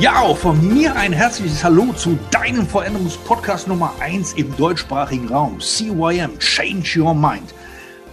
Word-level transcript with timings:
Ja, 0.00 0.22
auch 0.22 0.36
von 0.36 0.74
mir 0.74 0.96
ein 0.96 1.12
herzliches 1.12 1.62
Hallo 1.62 1.92
zu 1.92 2.18
deinem 2.32 2.66
Veränderungspodcast 2.66 3.68
Nummer 3.68 3.94
1 4.00 4.32
im 4.32 4.54
deutschsprachigen 4.56 5.28
Raum. 5.28 5.60
CYM, 5.60 6.36
Change 6.40 7.00
Your 7.00 7.14
Mind. 7.14 7.54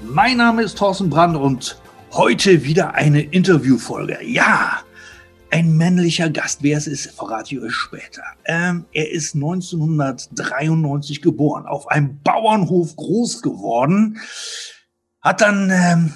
Mein 0.04 0.38
Name 0.38 0.62
ist 0.62 0.78
Thorsten 0.78 1.10
Brand 1.10 1.36
und 1.36 1.82
heute 2.12 2.64
wieder 2.64 2.94
eine 2.94 3.22
Interviewfolge. 3.24 4.20
Ja, 4.24 4.82
ein 5.50 5.76
männlicher 5.76 6.30
Gast. 6.30 6.60
Wer 6.62 6.78
es 6.78 6.86
ist, 6.86 7.10
verrate 7.16 7.56
ich 7.56 7.62
euch 7.62 7.74
später. 7.74 8.22
Ähm, 8.46 8.86
er 8.94 9.10
ist 9.12 9.34
1993 9.34 11.24
geboren, 11.24 11.66
auf 11.66 11.88
einem 11.88 12.20
Bauernhof 12.22 12.96
groß 12.96 13.42
geworden, 13.42 14.20
hat 15.20 15.42
dann 15.42 15.72
ähm, 15.74 16.14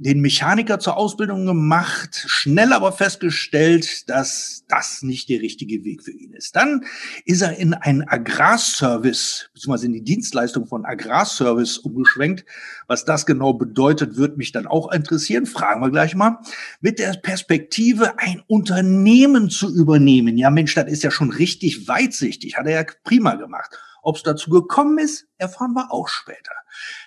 den 0.00 0.20
Mechaniker 0.20 0.78
zur 0.78 0.96
Ausbildung 0.96 1.44
gemacht, 1.44 2.24
schnell 2.26 2.72
aber 2.72 2.90
festgestellt, 2.90 4.08
dass 4.08 4.64
das 4.66 5.02
nicht 5.02 5.28
der 5.28 5.42
richtige 5.42 5.84
Weg 5.84 6.02
für 6.02 6.10
ihn 6.10 6.32
ist. 6.32 6.56
Dann 6.56 6.86
ist 7.26 7.42
er 7.42 7.58
in 7.58 7.74
einen 7.74 8.08
Agrarservice, 8.08 9.50
beziehungsweise 9.52 9.86
in 9.86 9.92
die 9.92 10.02
Dienstleistung 10.02 10.66
von 10.66 10.86
Agrarservice 10.86 11.76
umgeschwenkt. 11.76 12.46
Was 12.86 13.04
das 13.04 13.26
genau 13.26 13.52
bedeutet, 13.52 14.16
wird 14.16 14.38
mich 14.38 14.52
dann 14.52 14.66
auch 14.66 14.90
interessieren. 14.90 15.44
Fragen 15.44 15.82
wir 15.82 15.90
gleich 15.90 16.14
mal. 16.14 16.38
Mit 16.80 16.98
der 16.98 17.12
Perspektive, 17.22 18.18
ein 18.18 18.42
Unternehmen 18.46 19.50
zu 19.50 19.70
übernehmen. 19.74 20.38
Ja, 20.38 20.48
Mensch, 20.48 20.74
das 20.74 20.90
ist 20.90 21.02
ja 21.02 21.10
schon 21.10 21.30
richtig 21.30 21.88
weitsichtig. 21.88 22.56
Hat 22.56 22.66
er 22.66 22.72
ja 22.72 22.86
prima 23.04 23.34
gemacht. 23.34 23.78
Ob 24.02 24.16
es 24.16 24.22
dazu 24.22 24.48
gekommen 24.48 24.96
ist, 24.96 25.26
erfahren 25.36 25.74
wir 25.74 25.92
auch 25.92 26.08
später. 26.08 26.52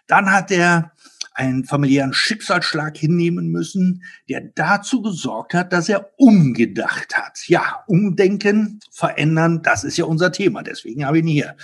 Dann 0.05 0.31
hat 0.31 0.51
er 0.51 0.91
einen 1.33 1.65
familiären 1.65 2.13
Schicksalsschlag 2.13 2.97
hinnehmen 2.97 3.47
müssen, 3.47 4.03
der 4.29 4.41
dazu 4.41 5.01
gesorgt 5.01 5.53
hat, 5.53 5.73
dass 5.73 5.89
er 5.89 6.11
umgedacht 6.17 7.17
hat. 7.17 7.47
Ja, 7.47 7.83
umdenken, 7.87 8.79
verändern, 8.91 9.61
das 9.63 9.83
ist 9.83 9.97
ja 9.97 10.05
unser 10.05 10.31
Thema. 10.31 10.63
Deswegen 10.63 11.05
habe 11.05 11.17
ich 11.17 11.23
ihn 11.23 11.29
hier. 11.29 11.55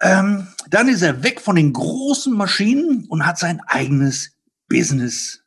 Ähm, 0.00 0.46
dann 0.68 0.88
ist 0.88 1.02
er 1.02 1.22
weg 1.22 1.40
von 1.40 1.56
den 1.56 1.72
großen 1.72 2.34
Maschinen 2.36 3.06
und 3.08 3.26
hat 3.26 3.38
sein 3.38 3.60
eigenes 3.66 4.36
Business, 4.68 5.42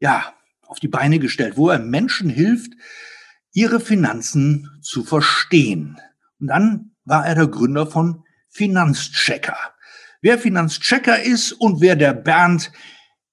ja, 0.00 0.32
auf 0.62 0.80
die 0.80 0.88
Beine 0.88 1.18
gestellt, 1.18 1.56
wo 1.56 1.68
er 1.68 1.78
Menschen 1.78 2.30
hilft, 2.30 2.72
ihre 3.52 3.80
Finanzen 3.80 4.80
zu 4.82 5.04
verstehen. 5.04 6.00
Und 6.38 6.46
dann 6.46 6.92
war 7.04 7.26
er 7.26 7.34
der 7.34 7.48
Gründer 7.48 7.86
von 7.86 8.24
Finanzchecker 8.48 9.56
wer 10.22 10.38
Finanzchecker 10.38 11.22
ist 11.22 11.52
und 11.52 11.80
wer 11.80 11.96
der 11.96 12.12
Bernd 12.12 12.70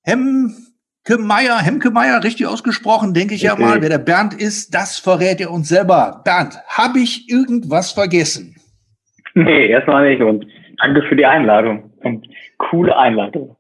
Hemkemeier, 0.03 1.59
Hemkemeier, 1.59 2.23
richtig 2.23 2.47
ausgesprochen, 2.47 3.13
denke 3.13 3.35
ich 3.35 3.49
okay. 3.49 3.61
ja 3.61 3.67
mal, 3.67 3.81
wer 3.81 3.89
der 3.89 3.97
Bernd 3.97 4.33
ist, 4.33 4.73
das 4.73 4.97
verrät 4.97 5.41
er 5.41 5.52
uns 5.52 5.69
selber. 5.69 6.21
Bernd, 6.23 6.58
habe 6.67 6.99
ich 6.99 7.30
irgendwas 7.30 7.91
vergessen? 7.91 8.55
Nee, 9.33 9.67
erstmal 9.67 10.09
nicht 10.09 10.21
und 10.21 10.45
danke 10.77 11.03
für 11.08 11.15
die 11.15 11.25
Einladung 11.25 11.92
und 12.03 12.27
coole 12.58 12.95
Einladung. 12.97 13.55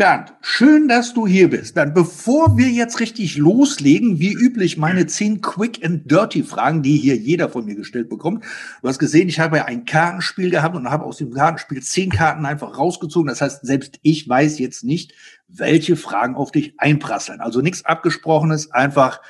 Bernd, 0.00 0.32
schön, 0.40 0.88
dass 0.88 1.12
du 1.12 1.26
hier 1.26 1.50
bist. 1.50 1.74
Bernd, 1.74 1.92
bevor 1.92 2.56
wir 2.56 2.68
jetzt 2.68 3.00
richtig 3.00 3.36
loslegen, 3.36 4.18
wie 4.18 4.32
üblich 4.32 4.78
meine 4.78 5.06
zehn 5.06 5.42
Quick 5.42 5.84
and 5.84 6.10
Dirty 6.10 6.42
Fragen, 6.42 6.82
die 6.82 6.96
hier 6.96 7.16
jeder 7.16 7.50
von 7.50 7.66
mir 7.66 7.74
gestellt 7.74 8.08
bekommt. 8.08 8.42
Du 8.80 8.88
hast 8.88 8.98
gesehen, 8.98 9.28
ich 9.28 9.40
habe 9.40 9.58
ja 9.58 9.66
ein 9.66 9.84
Kartenspiel 9.84 10.48
gehabt 10.48 10.74
und 10.74 10.88
habe 10.88 11.04
aus 11.04 11.18
dem 11.18 11.34
Kartenspiel 11.34 11.82
zehn 11.82 12.08
Karten 12.08 12.46
einfach 12.46 12.78
rausgezogen. 12.78 13.28
Das 13.28 13.42
heißt, 13.42 13.66
selbst 13.66 13.98
ich 14.00 14.26
weiß 14.26 14.58
jetzt 14.58 14.84
nicht, 14.84 15.12
welche 15.48 15.96
Fragen 15.96 16.34
auf 16.34 16.50
dich 16.50 16.80
einprasseln. 16.80 17.42
Also 17.42 17.60
nichts 17.60 17.84
Abgesprochenes, 17.84 18.70
einfach 18.70 19.20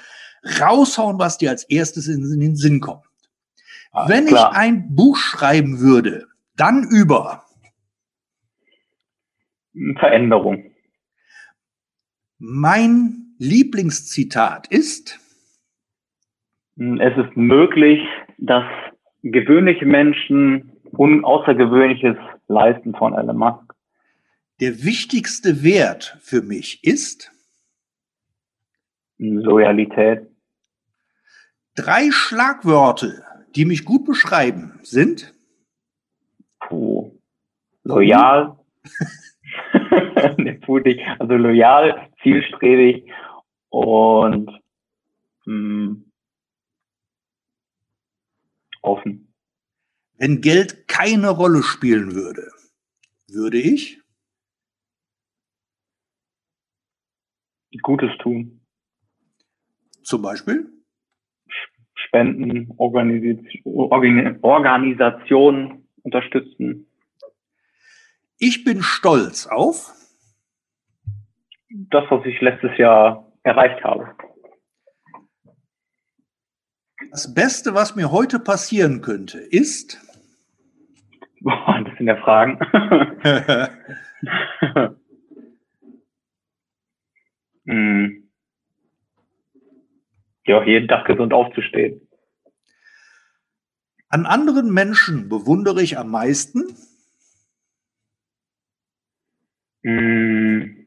raushauen, 0.61 1.19
was 1.19 1.37
dir 1.37 1.51
als 1.51 1.65
erstes 1.65 2.07
in, 2.07 2.23
den 2.39 2.55
Sinn 2.55 2.79
kommt. 2.79 3.03
Alles 3.91 4.09
Wenn 4.09 4.27
klar. 4.27 4.53
ich 4.53 4.57
ein 4.57 4.95
Buch 4.95 5.17
schreiben 5.17 5.81
würde, 5.81 6.29
dann 6.55 6.85
über 6.85 7.43
Veränderung. 9.99 10.73
Mein 12.39 13.35
Lieblingszitat 13.39 14.67
ist? 14.69 15.19
Es 16.77 17.17
ist 17.17 17.37
möglich, 17.37 18.01
dass 18.39 18.65
gewöhnliche 19.23 19.87
Menschen 19.87 20.73
Außergewöhnliches 21.25 22.17
leisten 22.49 22.95
von 22.95 23.15
Elon 23.15 23.37
Musk. 23.37 23.75
Der 24.61 24.85
wichtigste 24.85 25.63
Wert 25.63 26.19
für 26.21 26.43
mich 26.43 26.85
ist? 26.85 27.33
Loyalität. 29.19 30.27
Drei 31.75 32.11
Schlagworte, 32.11 33.25
die 33.55 33.65
mich 33.65 33.85
gut 33.85 34.05
beschreiben, 34.05 34.81
sind? 34.83 35.35
Puh. 36.59 37.19
Loyal. 37.85 38.59
mutig, 40.71 41.01
also 41.19 41.34
loyal, 41.34 42.09
zielstrebig 42.23 43.11
und 43.69 44.49
mh, 45.45 45.47
hm, 45.47 46.12
offen. 48.83 49.34
Wenn 50.17 50.41
Geld 50.41 50.87
keine 50.87 51.31
Rolle 51.31 51.62
spielen 51.62 52.15
würde, 52.15 52.51
würde 53.28 53.59
ich 53.59 54.01
Gutes 57.83 58.11
tun. 58.19 58.61
Zum 60.03 60.22
Beispiel? 60.22 60.69
Spenden, 61.95 62.72
Organisation, 62.78 64.43
Organisationen 64.43 65.89
unterstützen. 66.03 66.90
Ich 68.43 68.65
bin 68.65 68.83
stolz 68.83 69.47
auf 69.47 69.93
das, 71.69 72.05
was 72.09 72.25
ich 72.25 72.41
letztes 72.41 72.75
Jahr 72.78 73.31
erreicht 73.43 73.84
habe. 73.84 74.17
Das 77.11 77.34
Beste, 77.34 77.75
was 77.75 77.97
mir 77.97 78.11
heute 78.11 78.39
passieren 78.41 79.03
könnte, 79.03 79.39
ist. 79.39 80.01
Boah, 81.43 81.84
das 81.84 81.95
sind 81.99 82.06
ja 82.06 82.17
Fragen. 82.17 82.59
hm. 87.67 88.31
Ja, 90.47 90.65
jeden 90.65 90.89
Tag 90.89 91.07
gesund 91.07 91.34
aufzustehen. 91.34 92.09
An 94.09 94.25
anderen 94.25 94.72
Menschen 94.72 95.28
bewundere 95.28 95.83
ich 95.83 95.99
am 95.99 96.11
meisten. 96.11 96.75
Hm. 99.83 100.87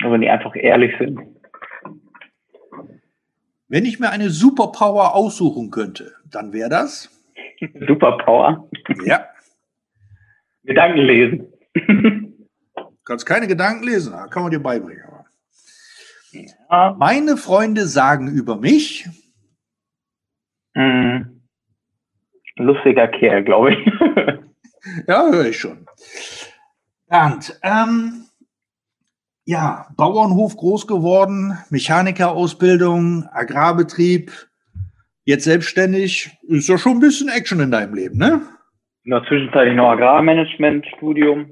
Also 0.00 0.12
wenn 0.12 0.20
die 0.20 0.30
einfach 0.30 0.54
ehrlich 0.56 0.92
sind. 0.98 1.20
Wenn 3.68 3.84
ich 3.84 4.00
mir 4.00 4.10
eine 4.10 4.30
Superpower 4.30 5.14
aussuchen 5.14 5.70
könnte, 5.70 6.12
dann 6.28 6.52
wäre 6.52 6.68
das? 6.68 7.08
Superpower? 7.86 8.68
Ja. 9.04 9.26
Gedanken 10.64 10.98
lesen. 10.98 11.52
Du 11.74 12.92
kannst 13.04 13.26
keine 13.26 13.46
Gedanken 13.46 13.84
lesen, 13.84 14.12
kann 14.30 14.42
man 14.42 14.50
dir 14.50 14.60
beibringen. 14.60 15.04
Ja. 16.32 16.96
Meine 16.98 17.36
Freunde 17.36 17.86
sagen 17.86 18.28
über 18.28 18.56
mich. 18.56 19.08
Hm. 20.74 21.42
Lustiger 22.56 23.08
Kerl, 23.08 23.42
glaube 23.42 23.72
ich. 23.74 24.49
Ja, 25.06 25.30
höre 25.30 25.46
ich 25.46 25.58
schon. 25.58 25.86
Bernd, 27.08 27.58
ähm, 27.62 28.24
ja, 29.44 29.88
Bauernhof 29.96 30.56
groß 30.56 30.86
geworden, 30.86 31.58
Mechanikerausbildung, 31.70 33.26
Agrarbetrieb, 33.32 34.30
jetzt 35.24 35.44
selbstständig. 35.44 36.30
Ist 36.42 36.68
ja 36.68 36.78
schon 36.78 36.92
ein 36.92 37.00
bisschen 37.00 37.28
Action 37.28 37.60
in 37.60 37.70
deinem 37.70 37.94
Leben, 37.94 38.18
ne? 38.18 38.42
In 39.04 39.10
der 39.10 39.24
Zwischenzeit 39.24 39.74
noch 39.74 39.90
Agrarmanagement-Studium. 39.90 41.50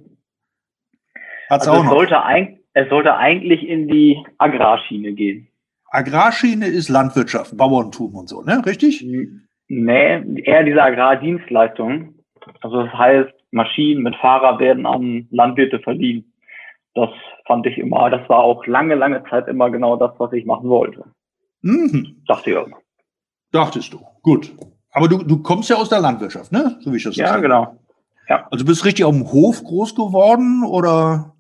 Hat's 1.51 1.67
also 1.67 1.81
auch 1.81 1.85
noch. 1.85 1.93
Es 1.93 1.97
sollte, 1.97 2.23
ein, 2.23 2.61
es 2.75 2.89
sollte 2.89 3.17
eigentlich 3.17 3.67
in 3.67 3.89
die 3.89 4.25
Agrarschiene 4.37 5.13
gehen. 5.13 5.49
Agrarschiene 5.91 6.67
ist 6.67 6.89
Landwirtschaft, 6.91 7.57
Bauerntum 7.57 8.15
und 8.15 8.29
so, 8.29 8.43
ne? 8.43 8.63
Richtig? 8.65 9.05
Nee, 9.69 10.43
eher 10.45 10.63
diese 10.65 10.83
Agrardienstleistung. 10.83 12.18
Also 12.61 12.83
das 12.85 12.93
heißt, 12.93 13.31
Maschinen 13.51 14.03
mit 14.03 14.17
Fahrer 14.17 14.59
werden 14.59 14.87
an 14.87 15.27
Landwirte 15.31 15.79
verliehen. 15.81 16.33
Das 16.95 17.11
fand 17.47 17.67
ich 17.67 17.79
immer, 17.79 18.11
das 18.11 18.29
war 18.29 18.41
auch 18.41 18.67
lange, 18.67 18.95
lange 18.95 19.23
Zeit 19.31 19.47
immer 19.49 19.71
genau 19.71 19.97
das, 19.97 20.13
was 20.19 20.33
ich 20.33 20.45
machen 20.45 20.69
wollte. 20.69 21.05
Mhm. 21.63 22.23
Dachte 22.27 22.51
ich 22.51 22.57
immer. 22.57 22.77
Dachtest 23.53 23.93
du. 23.93 24.01
Gut. 24.23 24.53
Aber 24.93 25.09
du, 25.09 25.23
du 25.23 25.43
kommst 25.43 25.71
ja 25.71 25.77
aus 25.77 25.89
der 25.89 26.01
Landwirtschaft, 26.01 26.51
ne? 26.53 26.77
So 26.81 26.93
wie 26.93 26.97
ich 26.97 27.05
das 27.05 27.17
Ja, 27.17 27.27
verstehe. 27.27 27.43
genau. 27.43 27.77
Ja. 28.29 28.47
Also 28.51 28.65
bist 28.65 28.83
du 28.83 28.87
richtig 28.87 29.05
auf 29.05 29.15
dem 29.15 29.31
Hof 29.33 29.63
groß 29.65 29.95
geworden 29.95 30.65
oder? 30.65 31.35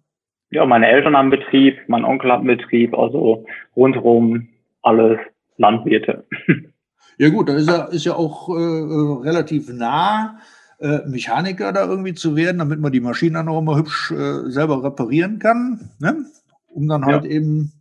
Ja, 0.50 0.64
meine 0.64 0.86
Eltern 0.88 1.16
haben 1.16 1.28
Betrieb, 1.30 1.76
mein 1.88 2.04
Onkel 2.04 2.32
hat 2.32 2.42
Betrieb, 2.44 2.96
also 2.96 3.44
rundherum 3.76 4.48
alles 4.82 5.18
Landwirte. 5.56 6.24
Ja 7.20 7.30
gut, 7.30 7.48
da 7.48 7.54
ist 7.54 7.68
ja, 7.68 7.82
ist 7.86 8.04
ja 8.04 8.14
auch 8.14 8.48
äh, 8.48 8.52
äh, 8.52 9.22
relativ 9.24 9.68
nah, 9.72 10.38
äh, 10.80 11.06
Mechaniker 11.06 11.72
da 11.72 11.86
irgendwie 11.86 12.14
zu 12.14 12.36
werden, 12.36 12.58
damit 12.58 12.80
man 12.80 12.92
die 12.92 13.00
Maschinen 13.00 13.34
dann 13.34 13.48
auch 13.48 13.58
immer 13.58 13.76
hübsch 13.76 14.10
äh, 14.12 14.50
selber 14.50 14.82
reparieren 14.82 15.38
kann, 15.38 15.90
ne? 16.00 16.24
um 16.68 16.88
dann 16.88 17.04
halt 17.04 17.24
ja. 17.24 17.30
eben 17.30 17.72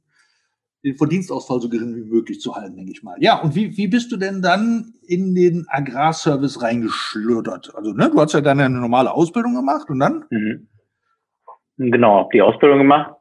den 0.83 0.95
Verdienstausfall 0.95 1.59
so 1.59 1.69
gering 1.69 1.95
wie 1.95 2.09
möglich 2.09 2.39
zu 2.39 2.55
halten, 2.55 2.75
denke 2.75 2.91
ich 2.91 3.03
mal. 3.03 3.17
Ja, 3.19 3.41
und 3.41 3.55
wie, 3.55 3.77
wie 3.77 3.87
bist 3.87 4.11
du 4.11 4.17
denn 4.17 4.41
dann 4.41 4.93
in 5.07 5.35
den 5.35 5.65
Agrarservice 5.69 6.61
reingeschlüttert? 6.61 7.75
Also, 7.75 7.93
ne, 7.93 8.09
du 8.11 8.19
hast 8.19 8.33
ja 8.33 8.41
dann 8.41 8.59
eine 8.59 8.79
normale 8.79 9.11
Ausbildung 9.11 9.55
gemacht 9.55 9.89
und 9.89 9.99
dann? 9.99 10.25
Mhm. 10.29 10.67
Genau, 11.77 12.29
die 12.33 12.41
Ausbildung 12.41 12.79
gemacht. 12.79 13.13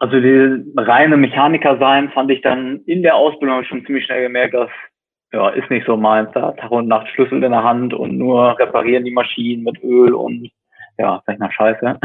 Also 0.00 0.20
die 0.20 0.64
reine 0.76 1.16
Mechaniker 1.16 1.78
sein 1.78 2.10
fand 2.10 2.30
ich 2.30 2.42
dann 2.42 2.80
in 2.86 3.02
der 3.02 3.14
Ausbildung 3.14 3.64
schon 3.64 3.86
ziemlich 3.86 4.04
schnell 4.04 4.22
gemerkt, 4.22 4.54
dass 4.54 4.70
ja, 5.34 5.48
ist 5.48 5.68
nicht 5.68 5.86
so 5.86 5.96
meins. 5.96 6.30
Da 6.32 6.52
Tag 6.52 6.70
und 6.70 6.86
Nacht 6.86 7.08
Schlüssel 7.08 7.42
in 7.42 7.50
der 7.50 7.64
Hand 7.64 7.92
und 7.92 8.16
nur 8.16 8.56
reparieren 8.58 9.04
die 9.04 9.10
Maschinen 9.10 9.64
mit 9.64 9.82
Öl 9.82 10.14
und 10.14 10.50
ja, 10.96 11.20
vielleicht 11.24 11.40
nach 11.40 11.52
Scheiße. 11.52 11.98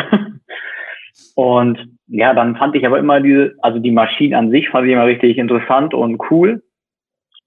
und 1.36 1.90
ja, 2.08 2.34
dann 2.34 2.56
fand 2.56 2.76
ich 2.76 2.86
aber 2.86 2.98
immer 2.98 3.22
diese, 3.22 3.56
also 3.62 3.78
die 3.78 3.92
Maschinen 3.92 4.34
an 4.34 4.50
sich 4.50 4.70
fand 4.70 4.88
ich 4.88 4.94
immer 4.94 5.06
richtig 5.06 5.38
interessant 5.38 5.94
und 5.94 6.20
cool. 6.32 6.64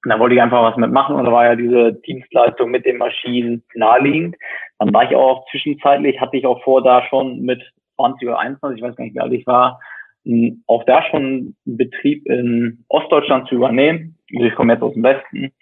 Und 0.05 0.11
da 0.11 0.19
wollte 0.21 0.37
ich 0.37 0.43
einfach 0.43 0.63
was 0.63 0.77
mitmachen 0.77 1.17
und 1.17 1.25
da 1.25 1.33
war 1.33 1.47
ja 1.47 1.57
diese 1.57 1.95
Dienstleistung 1.95 2.71
mit 2.71 2.87
den 2.87 2.99
Maschinen 2.99 3.65
naheliegend. 3.75 4.37
Dann 4.79 4.95
war 4.95 5.05
ich 5.05 5.17
auch 5.17 5.45
zwischenzeitlich, 5.51 6.21
hatte 6.21 6.37
ich 6.37 6.47
auch 6.47 6.63
vor, 6.63 6.83
da 6.83 7.03
schon 7.09 7.41
mit 7.43 7.61
20 7.97 8.29
oder 8.29 8.39
21, 8.39 8.79
ich 8.79 8.89
weiß 8.89 8.97
gar 8.97 9.05
nicht, 9.05 9.15
wie 9.15 9.21
alt 9.21 9.33
ich 9.33 9.47
war, 9.47 9.81
auch 10.67 10.85
da 10.85 11.03
schon 11.05 11.23
einen 11.67 11.77
Betrieb 11.77 12.27
in 12.27 12.85
Ostdeutschland 12.89 13.49
zu 13.49 13.57
übernehmen. 13.57 14.17
Also 14.35 14.47
ich 14.47 14.55
komme 14.55 14.73
jetzt 14.73 14.83
aus 14.83 14.95
dem 14.95 15.03
Westen 15.03 15.53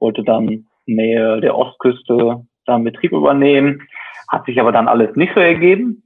wollte 0.00 0.24
dann 0.24 0.66
Nähe 0.86 1.40
der 1.40 1.56
Ostküste 1.56 2.44
da 2.66 2.74
einen 2.74 2.84
Betrieb 2.84 3.12
übernehmen, 3.12 3.86
hat 4.28 4.46
sich 4.46 4.60
aber 4.60 4.72
dann 4.72 4.88
alles 4.88 5.14
nicht 5.16 5.32
so 5.34 5.40
ergeben 5.40 6.02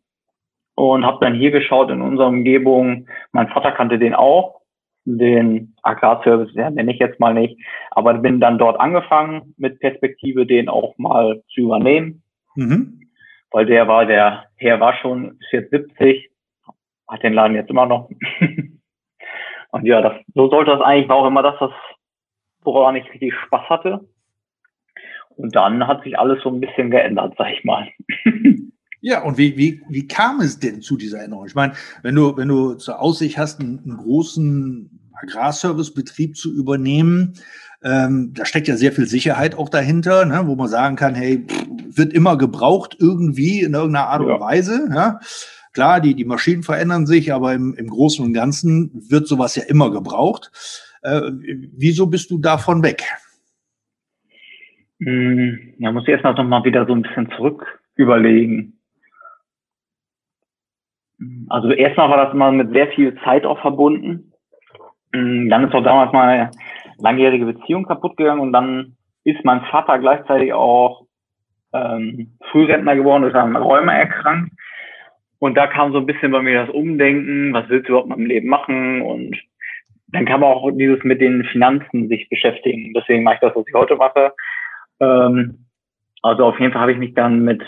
und 0.74 1.04
habe 1.04 1.24
dann 1.24 1.34
hier 1.34 1.50
geschaut 1.50 1.90
in 1.90 2.02
unserer 2.02 2.28
Umgebung. 2.28 3.06
Mein 3.32 3.48
Vater 3.48 3.72
kannte 3.72 3.98
den 3.98 4.14
auch, 4.14 4.60
den 5.04 5.74
Agrarservice, 5.82 6.54
ja, 6.54 6.70
nenne 6.70 6.92
ich 6.92 6.98
jetzt 6.98 7.20
mal 7.20 7.34
nicht, 7.34 7.58
aber 7.90 8.14
bin 8.14 8.40
dann 8.40 8.58
dort 8.58 8.80
angefangen 8.80 9.54
mit 9.56 9.80
Perspektive, 9.80 10.46
den 10.46 10.68
auch 10.68 10.96
mal 10.96 11.42
zu 11.52 11.60
übernehmen, 11.60 12.22
mhm. 12.54 13.00
weil 13.50 13.66
der 13.66 13.86
war, 13.86 14.06
der 14.06 14.44
Herr 14.56 14.80
war 14.80 14.94
schon, 14.94 15.38
ist 15.40 15.52
jetzt 15.52 15.70
70, 15.70 16.30
hat 17.08 17.22
den 17.22 17.34
Laden 17.34 17.54
jetzt 17.54 17.70
immer 17.70 17.86
noch. 17.86 18.08
und 19.70 19.84
ja, 19.84 20.00
das, 20.00 20.14
so 20.34 20.48
sollte 20.48 20.70
das 20.70 20.80
eigentlich, 20.80 21.10
auch 21.10 21.26
immer 21.26 21.42
das, 21.42 21.60
was 21.60 21.72
woran 22.64 22.96
ich 22.96 23.10
richtig 23.12 23.34
Spaß 23.46 23.68
hatte. 23.68 24.08
Und 25.36 25.54
dann 25.54 25.86
hat 25.86 26.04
sich 26.04 26.18
alles 26.18 26.42
so 26.42 26.50
ein 26.50 26.60
bisschen 26.60 26.90
geändert, 26.90 27.34
sag 27.36 27.52
ich 27.52 27.64
mal. 27.64 27.88
Ja, 29.06 29.22
und 29.22 29.36
wie, 29.36 29.58
wie, 29.58 29.82
wie 29.90 30.08
kam 30.08 30.40
es 30.40 30.58
denn 30.60 30.80
zu 30.80 30.96
dieser 30.96 31.22
Änderung? 31.22 31.44
Ich 31.44 31.54
meine, 31.54 31.74
wenn 32.00 32.14
du, 32.14 32.38
wenn 32.38 32.48
du 32.48 32.72
zur 32.72 33.00
Aussicht 33.00 33.36
hast, 33.36 33.60
einen, 33.60 33.80
einen 33.80 33.98
großen 33.98 35.10
Agrarservicebetrieb 35.12 36.38
zu 36.38 36.50
übernehmen, 36.50 37.34
ähm, 37.82 38.32
da 38.32 38.46
steckt 38.46 38.66
ja 38.66 38.78
sehr 38.78 38.92
viel 38.92 39.04
Sicherheit 39.04 39.56
auch 39.56 39.68
dahinter, 39.68 40.24
ne, 40.24 40.44
wo 40.46 40.54
man 40.56 40.68
sagen 40.68 40.96
kann, 40.96 41.14
hey, 41.14 41.44
wird 41.86 42.14
immer 42.14 42.38
gebraucht 42.38 42.96
irgendwie 42.98 43.60
in 43.60 43.74
irgendeiner 43.74 44.08
Art 44.08 44.22
ja. 44.22 44.34
und 44.36 44.40
Weise. 44.40 44.88
Ja. 44.90 45.20
Klar, 45.74 46.00
die, 46.00 46.14
die 46.14 46.24
Maschinen 46.24 46.62
verändern 46.62 47.04
sich, 47.04 47.30
aber 47.30 47.52
im, 47.52 47.74
im 47.74 47.88
Großen 47.88 48.24
und 48.24 48.32
Ganzen 48.32 48.90
wird 49.10 49.28
sowas 49.28 49.54
ja 49.54 49.64
immer 49.64 49.90
gebraucht. 49.90 50.50
Äh, 51.04 51.20
wieso 51.76 52.06
bist 52.06 52.30
du 52.30 52.38
davon 52.38 52.82
weg? 52.82 53.02
Hm, 55.00 55.74
ja, 55.78 55.92
muss 55.92 56.04
ich 56.04 56.08
erst 56.08 56.24
noch 56.24 56.42
mal 56.42 56.64
wieder 56.64 56.86
so 56.86 56.94
ein 56.94 57.02
bisschen 57.02 57.30
zurück 57.36 57.80
überlegen. 57.94 58.80
Also 61.48 61.70
erstmal 61.72 62.08
war 62.08 62.24
das 62.24 62.32
immer 62.32 62.50
mit 62.52 62.72
sehr 62.72 62.88
viel 62.88 63.14
Zeit 63.22 63.44
auch 63.44 63.60
verbunden. 63.60 64.32
Hm, 65.12 65.50
dann 65.50 65.64
ist 65.64 65.74
auch 65.74 65.84
damals 65.84 66.12
meine 66.12 66.50
langjährige 66.98 67.46
Beziehung 67.46 67.84
kaputt 67.84 68.16
gegangen 68.16 68.40
und 68.40 68.52
dann 68.52 68.96
ist 69.24 69.44
mein 69.44 69.60
Vater 69.66 69.98
gleichzeitig 69.98 70.54
auch 70.54 71.06
ähm, 71.74 72.38
Frührentner 72.50 72.96
geworden, 72.96 73.22
durch 73.22 73.34
einen 73.34 73.56
Rheuma 73.56 73.92
erkrankt. 73.92 74.52
Und 75.38 75.54
da 75.56 75.66
kam 75.66 75.92
so 75.92 75.98
ein 75.98 76.06
bisschen 76.06 76.32
bei 76.32 76.40
mir 76.40 76.64
das 76.64 76.74
Umdenken, 76.74 77.52
was 77.52 77.68
willst 77.68 77.88
du 77.88 77.92
überhaupt 77.92 78.08
mit 78.08 78.18
dem 78.18 78.26
Leben 78.26 78.48
machen 78.48 79.02
und 79.02 79.36
dann 80.14 80.26
kann 80.26 80.40
man 80.40 80.52
auch 80.52 80.70
dieses 80.72 81.02
mit 81.04 81.20
den 81.20 81.44
Finanzen 81.44 82.08
sich 82.08 82.28
beschäftigen. 82.28 82.92
Deswegen 82.94 83.24
mache 83.24 83.36
ich 83.36 83.40
das, 83.40 83.56
was 83.56 83.66
ich 83.66 83.74
heute 83.74 83.96
mache. 83.96 84.32
Ähm, 85.00 85.66
also 86.22 86.44
auf 86.46 86.58
jeden 86.58 86.72
Fall 86.72 86.82
habe 86.82 86.92
ich 86.92 86.98
mich 86.98 87.14
dann 87.14 87.42
mit 87.42 87.62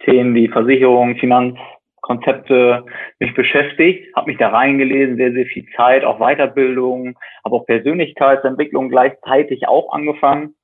Themen 0.00 0.34
wie 0.34 0.48
Versicherung, 0.48 1.16
Finanzkonzepte 1.16 2.84
mich 3.18 3.34
beschäftigt, 3.34 4.14
habe 4.14 4.30
mich 4.30 4.38
da 4.38 4.50
reingelesen, 4.50 5.16
sehr, 5.16 5.32
sehr 5.32 5.46
viel 5.46 5.66
Zeit, 5.76 6.04
auch 6.04 6.18
Weiterbildung, 6.18 7.18
habe 7.44 7.56
auch 7.56 7.66
Persönlichkeitsentwicklung 7.66 8.88
gleichzeitig 8.88 9.66
auch 9.68 9.92
angefangen. 9.92 10.54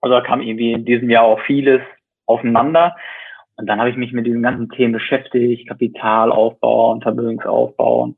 Also 0.00 0.16
da 0.16 0.20
kam 0.22 0.40
irgendwie 0.40 0.72
in 0.72 0.84
diesem 0.84 1.08
Jahr 1.10 1.24
auch 1.24 1.40
vieles 1.40 1.80
aufeinander. 2.26 2.96
Und 3.56 3.66
dann 3.66 3.78
habe 3.78 3.90
ich 3.90 3.96
mich 3.96 4.12
mit 4.12 4.26
diesen 4.26 4.42
ganzen 4.42 4.70
Themen 4.70 4.94
beschäftigt, 4.94 5.68
Kapitalaufbau 5.68 6.92
und 6.92 7.02
Vermögensaufbau 7.02 8.14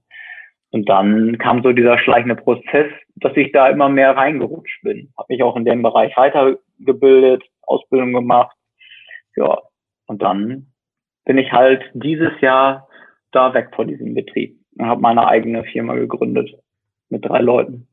dann 0.89 1.39
kam 1.39 1.63
so 1.63 1.73
dieser 1.73 1.99
schleichende 1.99 2.35
Prozess, 2.35 2.91
dass 3.17 3.37
ich 3.37 3.53
da 3.53 3.69
immer 3.69 3.89
mehr 3.89 4.17
reingerutscht 4.17 4.83
bin. 4.83 5.13
Habe 5.17 5.33
mich 5.33 5.43
auch 5.43 5.57
in 5.57 5.65
dem 5.65 5.83
Bereich 5.83 6.17
weitergebildet, 6.17 7.45
Ausbildung 7.63 8.13
gemacht. 8.13 8.57
Ja, 9.37 9.59
und 10.07 10.21
dann 10.21 10.67
bin 11.25 11.39
ich 11.39 11.53
halt 11.53 11.83
dieses 11.95 12.41
Jahr 12.41 12.89
da 13.31 13.55
weg 13.55 13.71
von 13.75 13.89
diesem 13.89 14.15
Betrieb 14.15 14.59
und 14.77 14.87
habe 14.87 15.01
meine 15.01 15.27
eigene 15.27 15.65
Firma 15.65 15.95
gegründet 15.95 16.51
mit 17.09 17.25
drei 17.25 17.41
Leuten. 17.41 17.87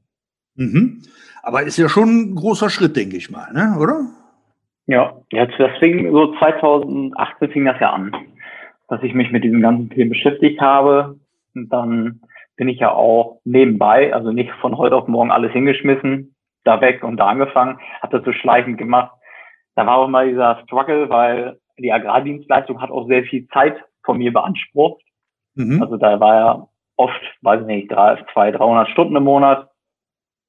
Mhm. 0.56 1.04
Aber 1.44 1.64
ist 1.64 1.78
ja 1.78 1.88
schon 1.88 2.32
ein 2.32 2.36
großer 2.36 2.70
Schritt, 2.70 2.96
denke 2.96 3.18
ich 3.18 3.32
mal, 3.32 3.52
ne? 3.54 3.78
oder? 3.80 4.08
Ja, 4.88 5.22
jetzt 5.32 5.54
deswegen 5.58 6.12
so 6.12 6.36
2018 6.38 7.52
fing 7.52 7.66
das 7.66 7.80
ja 7.80 7.94
an, 7.94 8.16
dass 8.88 9.02
ich 9.04 9.14
mich 9.14 9.32
mit 9.32 9.44
diesem 9.44 9.62
ganzen 9.62 9.90
Themen 9.90 10.10
beschäftigt 10.10 10.60
habe 10.60 11.20
und 11.56 11.70
dann 11.70 12.22
bin 12.56 12.70
ich 12.70 12.80
ja 12.80 12.92
auch 12.92 13.40
nebenbei, 13.44 14.14
also 14.14 14.32
nicht 14.32 14.52
von 14.62 14.78
heute 14.78 14.96
auf 14.96 15.08
morgen 15.08 15.32
alles 15.32 15.52
hingeschmissen, 15.52 16.36
da 16.64 16.82
weg 16.82 17.04
und 17.04 17.18
da 17.18 17.28
angefangen, 17.28 17.80
habe 18.02 18.18
das 18.18 18.26
so 18.26 18.32
schleichend 18.34 18.78
gemacht. 18.78 19.12
Da 19.76 19.86
war 19.86 19.98
auch 19.98 20.08
mal 20.08 20.30
dieser 20.30 20.62
Struggle, 20.64 21.10
weil 21.10 21.58
die 21.78 21.92
Agrardienstleistung 21.92 22.82
hat 22.82 22.92
auch 22.92 23.08
sehr 23.08 23.24
viel 23.24 23.48
Zeit 23.48 23.76
von 24.04 24.18
mir 24.18 24.32
beansprucht. 24.32 25.02
Mhm. 25.56 25.82
Also 25.82 25.98
da 25.98 26.20
war 26.20 26.36
ja 26.36 26.68
oft, 26.98 27.22
weiß 27.42 27.62
ich 27.62 27.68
nicht, 27.68 27.92
drei, 27.92 28.24
zwei, 28.34 28.52
300 28.52 28.90
Stunden 28.90 29.16
im 29.16 29.24
Monat. 29.24 29.70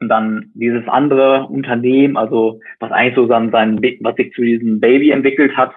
Und 0.01 0.09
dann 0.09 0.51
dieses 0.55 0.87
andere 0.89 1.47
Unternehmen, 1.47 2.17
also 2.17 2.61
was 2.81 2.91
eigentlich 2.91 3.15
so 3.15 3.29
sein, 3.29 3.53
sein 3.53 3.81
was 4.01 4.17
sich 4.17 4.33
zu 4.33 4.43
diesem 4.43 4.81
Baby 4.81 5.13
entwickelt 5.13 5.57
hat. 5.57 5.73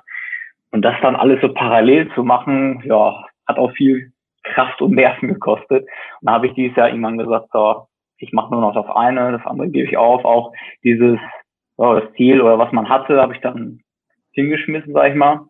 Und 0.71 0.81
das 0.81 0.95
dann 1.01 1.15
alles 1.15 1.39
so 1.41 1.53
parallel 1.53 2.11
zu 2.15 2.23
machen, 2.23 2.81
ja, 2.85 3.23
hat 3.45 3.57
auch 3.57 3.71
viel 3.73 4.11
Kraft 4.53 4.81
und 4.81 4.95
Nerven 4.95 5.29
gekostet. 5.29 5.83
Und 5.83 6.27
da 6.27 6.33
habe 6.33 6.47
ich 6.47 6.53
dieses 6.53 6.75
Jahr 6.75 6.89
irgendwann 6.89 7.17
gesagt, 7.17 7.49
so, 7.51 7.87
ich 8.17 8.31
mache 8.31 8.51
nur 8.51 8.61
noch 8.61 8.73
das 8.73 8.95
eine, 8.95 9.31
das 9.31 9.45
andere 9.45 9.69
gebe 9.69 9.89
ich 9.89 9.97
auf. 9.97 10.23
Auch 10.23 10.53
dieses 10.83 11.19
so, 11.77 11.93
das 11.93 12.13
Ziel 12.15 12.41
oder 12.41 12.57
was 12.57 12.71
man 12.71 12.89
hatte, 12.89 13.21
habe 13.21 13.33
ich 13.35 13.41
dann 13.41 13.81
hingeschmissen, 14.31 14.93
sag 14.93 15.09
ich 15.09 15.15
mal, 15.15 15.47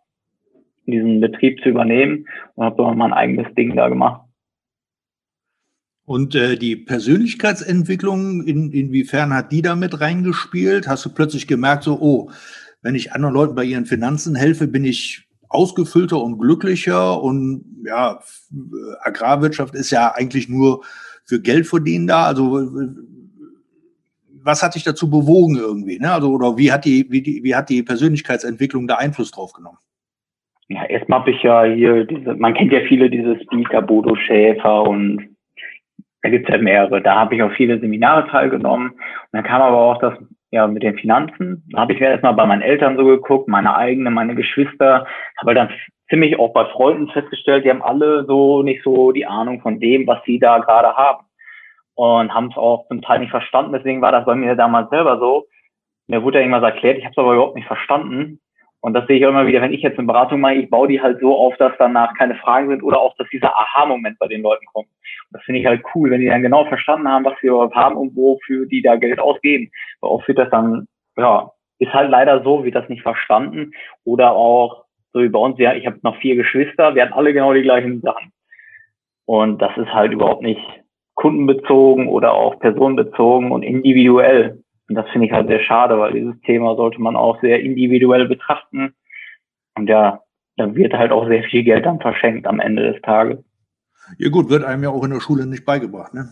diesen 0.85 1.19
Betrieb 1.21 1.61
zu 1.61 1.69
übernehmen 1.69 2.27
und 2.55 2.65
habe 2.65 2.81
dann 2.81 2.97
mein 2.97 3.13
eigenes 3.13 3.53
Ding 3.55 3.75
da 3.75 3.89
gemacht. 3.89 4.21
Und 6.05 6.35
äh, 6.35 6.55
die 6.55 6.75
Persönlichkeitsentwicklung, 6.75 8.43
in, 8.43 8.71
inwiefern 8.71 9.33
hat 9.33 9.51
die 9.51 9.63
da 9.63 9.75
mit 9.75 9.99
reingespielt? 9.99 10.87
Hast 10.87 11.03
du 11.05 11.13
plötzlich 11.13 11.47
gemerkt, 11.47 11.83
so, 11.83 11.97
oh, 11.99 12.29
wenn 12.83 12.93
ich 12.93 13.13
anderen 13.13 13.33
Leuten 13.33 13.55
bei 13.55 13.63
ihren 13.63 13.87
Finanzen 13.87 14.35
helfe, 14.35 14.67
bin 14.67 14.85
ich 14.85 15.24
ausgefüllter 15.55 16.21
und 16.21 16.37
glücklicher 16.37 17.21
und 17.21 17.65
ja, 17.85 18.19
Agrarwirtschaft 19.01 19.75
ist 19.75 19.91
ja 19.91 20.13
eigentlich 20.13 20.49
nur 20.49 20.83
für 21.25 21.41
Geld 21.41 21.67
verdienen 21.67 22.07
da. 22.07 22.25
Also 22.25 22.69
was 24.45 24.61
hat 24.61 24.75
dich 24.75 24.83
dazu 24.83 25.09
bewogen 25.09 25.57
irgendwie? 25.57 25.99
Ne? 25.99 26.11
Also, 26.11 26.31
oder 26.31 26.55
wie 26.57 26.71
hat 26.71 26.85
die, 26.85 27.07
wie, 27.09 27.21
die, 27.21 27.43
wie 27.43 27.55
hat 27.55 27.69
die 27.69 27.81
Persönlichkeitsentwicklung 27.81 28.87
da 28.87 28.95
Einfluss 28.95 29.31
drauf 29.31 29.53
genommen? 29.53 29.79
Ja, 30.67 30.85
erstmal 30.85 31.19
habe 31.19 31.31
ich 31.31 31.41
ja 31.43 31.63
hier 31.63 32.05
diese, 32.05 32.35
man 32.35 32.53
kennt 32.53 32.71
ja 32.71 32.81
viele 32.87 33.09
diese 33.09 33.39
Speaker, 33.41 33.81
Bodo 33.81 34.15
Schäfer 34.15 34.83
und 34.83 35.35
da 36.21 36.29
gibt's 36.29 36.49
ja 36.49 36.57
mehrere. 36.57 37.01
Da 37.01 37.15
habe 37.15 37.35
ich 37.35 37.43
auch 37.43 37.51
viele 37.51 37.79
Seminare 37.79 38.27
teilgenommen. 38.29 38.91
Und 38.91 38.99
dann 39.31 39.43
kam 39.43 39.61
aber 39.61 39.77
auch 39.77 39.99
das 39.99 40.13
ja 40.55 40.67
mit 40.67 40.83
den 40.83 40.97
Finanzen. 40.97 41.63
Da 41.71 41.81
habe 41.81 41.93
ich 41.93 41.99
mir 41.99 42.09
erstmal 42.09 42.33
bei 42.33 42.45
meinen 42.45 42.61
Eltern 42.61 42.97
so 42.97 43.05
geguckt, 43.05 43.47
meine 43.47 43.75
eigene, 43.75 44.09
meine 44.09 44.35
Geschwister, 44.35 45.05
habe 45.37 45.53
dann 45.53 45.69
ziemlich 46.09 46.39
auch 46.39 46.53
bei 46.53 46.65
Freunden 46.65 47.09
festgestellt, 47.09 47.65
die 47.65 47.69
haben 47.69 47.81
alle 47.81 48.25
so 48.25 48.63
nicht 48.63 48.83
so 48.83 49.11
die 49.11 49.25
Ahnung 49.25 49.61
von 49.61 49.79
dem, 49.79 50.07
was 50.07 50.23
sie 50.25 50.39
da 50.39 50.59
gerade 50.59 50.95
haben. 50.95 51.25
Und 51.95 52.33
haben 52.33 52.49
es 52.51 52.57
auch 52.57 52.87
zum 52.89 53.01
Teil 53.01 53.19
nicht 53.19 53.29
verstanden. 53.29 53.71
Deswegen 53.71 54.01
war 54.01 54.11
das 54.11 54.25
bei 54.25 54.35
mir 54.35 54.55
damals 54.55 54.89
selber 54.89 55.17
so. 55.17 55.45
Mir 56.07 56.23
wurde 56.23 56.39
ja 56.39 56.45
irgendwas 56.45 56.63
erklärt, 56.63 56.97
ich 56.97 57.05
habe 57.05 57.13
es 57.13 57.17
aber 57.17 57.33
überhaupt 57.33 57.55
nicht 57.55 57.67
verstanden. 57.67 58.41
Und 58.81 58.93
das 58.93 59.07
sehe 59.07 59.17
ich 59.17 59.25
auch 59.25 59.29
immer 59.29 59.47
wieder, 59.47 59.61
wenn 59.61 59.73
ich 59.73 59.81
jetzt 59.81 59.97
eine 59.97 60.05
Beratung 60.05 60.41
mache, 60.41 60.55
ich 60.55 60.69
baue 60.69 60.87
die 60.87 61.01
halt 61.01 61.19
so 61.19 61.35
auf, 61.35 61.55
dass 61.57 61.73
danach 61.79 62.13
keine 62.15 62.35
Fragen 62.35 62.69
sind 62.69 62.83
oder 62.83 62.99
auch, 62.99 63.15
dass 63.17 63.27
dieser 63.29 63.57
Aha-Moment 63.57 64.19
bei 64.19 64.27
den 64.27 64.41
Leuten 64.41 64.65
kommt. 64.73 64.89
Das 65.35 65.43
finde 65.43 65.59
ich 65.59 65.65
halt 65.65 65.83
cool, 65.93 66.11
wenn 66.11 66.21
die 66.21 66.29
dann 66.29 66.43
genau 66.43 66.63
verstanden 66.63 67.09
haben, 67.09 67.25
was 67.25 67.33
sie 67.41 67.47
überhaupt 67.47 67.75
haben 67.75 67.97
und 67.97 68.15
wofür 68.15 68.65
die 68.67 68.81
da 68.81 68.95
Geld 68.95 69.19
ausgeben. 69.19 69.69
Weil 69.99 70.11
oft 70.11 70.25
wird 70.29 70.37
das 70.37 70.49
dann, 70.49 70.87
ja, 71.17 71.51
ist 71.77 71.93
halt 71.93 72.09
leider 72.09 72.41
so, 72.41 72.63
wird 72.63 72.75
das 72.75 72.87
nicht 72.87 73.01
verstanden. 73.01 73.73
Oder 74.05 74.31
auch, 74.31 74.85
so 75.11 75.21
wie 75.21 75.27
bei 75.27 75.39
uns, 75.39 75.59
ja, 75.59 75.73
ich 75.73 75.85
habe 75.87 75.99
noch 76.03 76.15
vier 76.21 76.37
Geschwister, 76.37 76.95
wir 76.95 77.01
hatten 77.01 77.11
alle 77.11 77.33
genau 77.33 77.53
die 77.53 77.63
gleichen 77.63 77.99
Sachen. 77.99 78.31
Und 79.25 79.61
das 79.61 79.75
ist 79.75 79.93
halt 79.93 80.13
überhaupt 80.13 80.41
nicht 80.41 80.61
kundenbezogen 81.15 82.07
oder 82.07 82.33
auch 82.33 82.57
personenbezogen 82.59 83.51
und 83.51 83.63
individuell. 83.63 84.63
Und 84.87 84.95
das 84.95 85.09
finde 85.09 85.27
ich 85.27 85.33
halt 85.33 85.49
sehr 85.49 85.59
schade, 85.59 85.99
weil 85.99 86.13
dieses 86.13 86.39
Thema 86.43 86.77
sollte 86.77 87.01
man 87.01 87.17
auch 87.17 87.41
sehr 87.41 87.59
individuell 87.59 88.25
betrachten. 88.29 88.95
Und 89.77 89.89
ja, 89.89 90.21
da 90.55 90.73
wird 90.75 90.93
halt 90.93 91.11
auch 91.11 91.27
sehr 91.27 91.43
viel 91.43 91.63
Geld 91.63 91.85
dann 91.85 91.99
verschenkt 91.99 92.47
am 92.47 92.61
Ende 92.61 92.93
des 92.93 93.01
Tages. 93.01 93.43
Ja 94.17 94.29
gut, 94.29 94.49
wird 94.49 94.63
einem 94.63 94.83
ja 94.83 94.89
auch 94.89 95.03
in 95.03 95.11
der 95.11 95.21
Schule 95.21 95.45
nicht 95.45 95.65
beigebracht, 95.65 96.13
ne? 96.13 96.29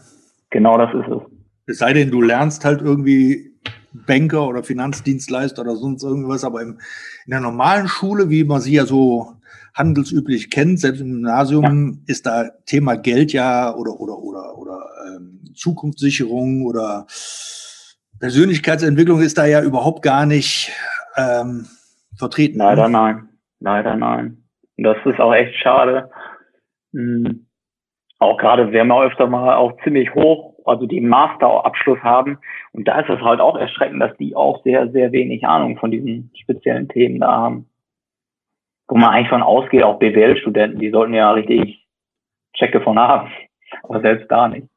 Genau 0.50 0.78
das 0.78 0.94
ist 0.94 1.08
es. 1.08 1.22
Es 1.66 1.78
sei 1.80 1.94
denn, 1.94 2.12
du 2.12 2.22
lernst 2.22 2.66
halt 2.66 2.82
irgendwie 2.82 3.54
Banker 3.94 4.48
oder 4.48 4.64
Finanzdienstleister 4.64 5.62
oder 5.62 5.76
sonst 5.76 6.04
irgendwas, 6.04 6.44
aber 6.44 6.62
im, 6.62 6.80
in 7.26 7.32
der 7.32 7.40
normalen 7.40 7.88
Schule, 7.88 8.30
wie 8.30 8.44
man 8.44 8.62
sie 8.62 8.74
ja 8.74 8.86
so 8.86 9.34
handelsüblich 9.74 10.52
kennt, 10.52 10.80
selbst 10.80 11.02
im 11.02 11.12
Gymnasium, 11.12 11.64
ja. 11.64 12.00
ist 12.08 12.26
da 12.26 12.50
Thema 12.66 12.96
Geld 12.96 13.34
ja 13.34 13.74
oder 13.74 14.00
oder 14.00 14.18
oder 14.18 14.58
oder 14.58 14.80
ähm, 15.08 15.40
Zukunftssicherung 15.56 16.64
oder 16.64 17.06
Persönlichkeitsentwicklung 18.20 19.22
ist 19.22 19.38
da 19.38 19.46
ja 19.46 19.62
überhaupt 19.62 20.02
gar 20.02 20.26
nicht 20.26 20.72
ähm, 21.18 21.68
vertreten. 22.18 22.58
Leider 22.58 22.88
nein. 22.88 23.30
Leider 23.60 23.96
nein. 23.96 24.44
Das 24.78 24.98
ist 25.06 25.20
auch 25.20 25.34
echt 25.34 25.56
schade. 25.62 26.10
Mhm. 26.92 27.48
Auch 28.24 28.38
gerade, 28.38 28.72
wir 28.72 28.80
haben 28.80 28.90
ja 28.90 29.02
öfter 29.02 29.28
mal 29.28 29.56
auch 29.56 29.74
ziemlich 29.84 30.14
hoch, 30.16 30.56
also 30.66 30.86
die 30.86 31.02
Masterabschluss 31.02 32.00
haben. 32.00 32.40
Und 32.72 32.88
da 32.88 33.02
ist 33.02 33.10
es 33.10 33.22
halt 33.22 33.40
auch 33.40 33.58
erschreckend, 33.58 34.02
dass 34.02 34.16
die 34.18 34.36
auch 34.36 34.64
sehr, 34.64 34.90
sehr 34.92 35.12
wenig 35.12 35.46
Ahnung 35.46 35.78
von 35.78 35.92
diesen 35.92 36.32
speziellen 36.36 36.88
Themen 36.88 37.20
da 37.20 37.32
haben. 37.32 37.70
Wo 38.88 38.98
man 38.98 39.10
eigentlich 39.10 39.30
von 39.30 39.44
ausgeht, 39.44 39.84
auch 39.84 40.00
BWL-Studenten, 40.00 40.80
die 40.80 40.92
sollten 40.92 41.14
ja 41.14 41.32
richtig 41.32 41.86
Checke 42.54 42.82
von 42.82 42.98
haben. 42.98 43.30
Aber 43.84 44.02
selbst 44.02 44.30
da 44.32 44.48
nicht. 44.48 44.68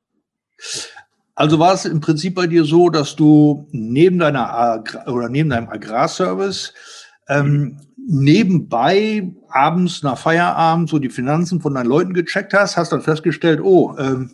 Also 1.35 1.59
war 1.59 1.75
es 1.75 1.85
im 1.85 2.00
Prinzip 2.00 2.35
bei 2.35 2.47
dir 2.47 2.65
so, 2.65 2.88
dass 2.88 3.15
du 3.15 3.67
neben 3.71 4.19
deiner 4.19 4.53
Agrar 4.53 5.07
oder 5.07 5.29
neben 5.29 5.50
deinem 5.50 5.69
Agrarservice 5.69 6.75
ähm, 7.29 7.79
nebenbei 8.07 9.29
abends 9.49 10.03
nach 10.03 10.19
Feierabend 10.19 10.89
so 10.89 10.99
die 10.99 11.09
Finanzen 11.09 11.61
von 11.61 11.75
deinen 11.75 11.89
Leuten 11.89 12.15
gecheckt 12.15 12.55
hast, 12.55 12.77
hast 12.77 12.93
dann 12.93 13.01
festgestellt, 13.01 13.61
oh, 13.61 13.97
ähm, 13.99 14.31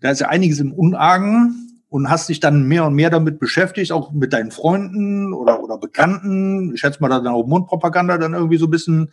da 0.00 0.10
ist 0.10 0.20
ja 0.20 0.28
einiges 0.28 0.60
im 0.60 0.72
Unargen 0.72 1.80
und 1.88 2.10
hast 2.10 2.28
dich 2.28 2.40
dann 2.40 2.68
mehr 2.68 2.84
und 2.84 2.94
mehr 2.94 3.10
damit 3.10 3.38
beschäftigt, 3.38 3.90
auch 3.90 4.12
mit 4.12 4.32
deinen 4.32 4.50
Freunden 4.50 5.32
oder, 5.32 5.62
oder 5.62 5.78
Bekannten. 5.78 6.74
Ich 6.74 6.80
schätze 6.80 7.00
mal, 7.00 7.08
dass 7.08 7.22
dann 7.22 7.32
auch 7.32 7.46
Mundpropaganda 7.46 8.18
dann 8.18 8.34
irgendwie 8.34 8.58
so 8.58 8.66
ein 8.66 8.70
bisschen 8.70 9.10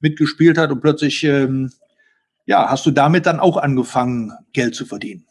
mitgespielt 0.00 0.56
hat 0.56 0.70
und 0.70 0.80
plötzlich, 0.80 1.24
ähm, 1.24 1.70
ja, 2.46 2.70
hast 2.70 2.86
du 2.86 2.92
damit 2.92 3.26
dann 3.26 3.40
auch 3.40 3.56
angefangen, 3.56 4.32
Geld 4.52 4.74
zu 4.74 4.86
verdienen. 4.86 5.24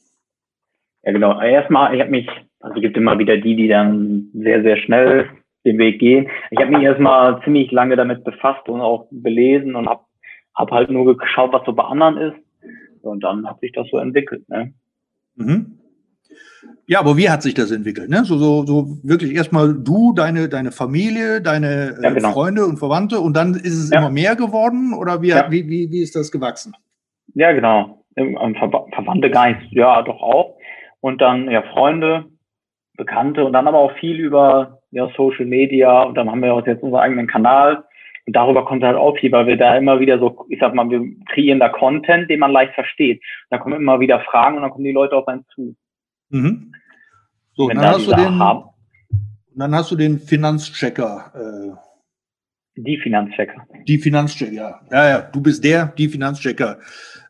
Ja, 1.03 1.13
genau. 1.13 1.39
Erstmal, 1.41 1.95
ich 1.95 2.01
habe 2.01 2.11
mich, 2.11 2.27
also 2.59 2.75
es 2.75 2.81
gibt 2.81 2.97
immer 2.97 3.17
wieder 3.17 3.37
die, 3.37 3.55
die 3.55 3.69
dann 3.69 4.27
sehr, 4.33 4.61
sehr 4.61 4.77
schnell 4.77 5.29
den 5.71 5.77
Weg 5.77 5.99
gehen. 5.99 6.29
Ich 6.51 6.59
habe 6.59 6.71
mich 6.71 6.83
erstmal 6.83 7.41
ziemlich 7.43 7.71
lange 7.71 7.95
damit 7.95 8.23
befasst 8.23 8.67
und 8.69 8.81
auch 8.81 9.07
belesen 9.11 9.75
und 9.75 9.87
habe 9.87 10.03
hab 10.55 10.71
halt 10.71 10.89
nur 10.89 11.17
geschaut, 11.17 11.53
was 11.53 11.65
so 11.65 11.73
bei 11.73 11.83
anderen 11.83 12.17
ist. 12.17 12.37
Und 13.01 13.23
dann 13.23 13.47
hat 13.47 13.59
sich 13.61 13.71
das 13.71 13.87
so 13.89 13.97
entwickelt. 13.97 14.47
Ne? 14.49 14.73
Mhm. 15.35 15.79
Ja, 16.85 16.99
aber 16.99 17.17
wie 17.17 17.29
hat 17.29 17.43
sich 17.43 17.53
das 17.53 17.71
entwickelt? 17.71 18.09
Ne? 18.09 18.25
So, 18.25 18.37
so, 18.37 18.65
so 18.65 18.97
wirklich 19.03 19.33
erstmal 19.33 19.73
du, 19.73 20.13
deine, 20.13 20.49
deine 20.49 20.71
Familie, 20.71 21.41
deine 21.41 21.95
äh, 21.99 22.03
ja, 22.03 22.09
genau. 22.09 22.31
Freunde 22.31 22.65
und 22.65 22.77
Verwandte 22.77 23.19
und 23.19 23.37
dann 23.37 23.53
ist 23.53 23.77
es 23.77 23.91
ja. 23.91 23.99
immer 23.99 24.09
mehr 24.09 24.35
geworden 24.35 24.93
oder 24.93 25.21
wie, 25.21 25.29
ja. 25.29 25.49
wie, 25.49 25.69
wie, 25.69 25.91
wie 25.91 26.01
ist 26.01 26.15
das 26.15 26.31
gewachsen? 26.31 26.73
Ja, 27.35 27.51
genau. 27.53 28.03
Ver 28.15 28.85
Verwandte 28.93 29.29
gar 29.29 29.49
nicht, 29.49 29.71
ja, 29.71 30.01
doch 30.01 30.21
auch 30.21 30.59
und 31.01 31.21
dann 31.21 31.49
ja 31.49 31.61
Freunde, 31.73 32.25
Bekannte 32.97 33.45
und 33.45 33.53
dann 33.53 33.67
aber 33.67 33.79
auch 33.79 33.93
viel 33.99 34.19
über 34.19 34.78
ja, 34.91 35.09
Social 35.15 35.45
Media 35.45 36.03
und 36.03 36.15
dann 36.15 36.29
haben 36.29 36.41
wir 36.41 36.53
auch 36.53 36.65
jetzt 36.65 36.83
unseren 36.83 37.01
eigenen 37.01 37.27
Kanal 37.27 37.83
und 38.29 38.35
darüber 38.35 38.63
kommt 38.63 38.83
halt 38.83 38.95
auch 38.95 39.17
viel, 39.17 39.31
weil 39.31 39.47
wir 39.47 39.57
da 39.57 39.75
immer 39.75 39.99
wieder 39.99 40.19
so, 40.19 40.45
ich 40.49 40.59
sag 40.59 40.75
mal, 40.75 40.87
wir 40.87 41.01
kreieren 41.33 41.59
da 41.59 41.69
Content, 41.69 42.29
den 42.29 42.39
man 42.39 42.51
leicht 42.51 42.75
versteht. 42.75 43.23
Da 43.49 43.57
kommen 43.57 43.75
immer 43.75 43.99
wieder 43.99 44.19
Fragen 44.19 44.55
und 44.55 44.61
dann 44.61 44.69
kommen 44.69 44.83
die 44.83 44.91
Leute 44.91 45.15
auf 45.15 45.27
einen 45.27 45.45
zu. 45.55 45.75
Mhm. 46.29 46.71
So, 47.53 47.67
dann 47.69 47.77
da 47.77 47.93
hast, 47.93 48.05
du 48.05 48.15
den, 48.15 48.39
dann 49.55 49.73
hast 49.73 49.89
du 49.89 49.95
den 49.95 50.19
Finanzchecker. 50.19 51.31
Äh, 51.33 52.81
die 52.81 52.97
Finanzchecker. 52.97 53.65
Die 53.87 53.97
Finanzchecker, 53.97 54.53
ja. 54.53 54.79
Ja, 54.91 55.09
ja, 55.09 55.21
du 55.21 55.41
bist 55.41 55.63
der, 55.63 55.87
die 55.97 56.07
Finanzchecker 56.07 56.77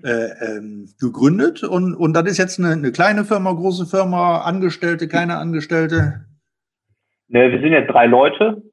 äh, 0.03 0.29
ähm, 0.45 0.89
gegründet 0.99 1.63
und, 1.63 1.95
und 1.95 2.13
das 2.13 2.25
ist 2.25 2.39
jetzt 2.39 2.59
eine, 2.59 2.73
eine 2.73 2.91
kleine 2.91 3.23
Firma, 3.23 3.53
große 3.53 3.85
Firma, 3.85 4.41
Angestellte, 4.41 5.07
keine 5.07 5.37
Angestellte? 5.37 6.25
Ne, 7.29 7.51
wir 7.51 7.61
sind 7.61 7.71
jetzt 7.71 7.91
drei 7.91 8.07
Leute 8.07 8.63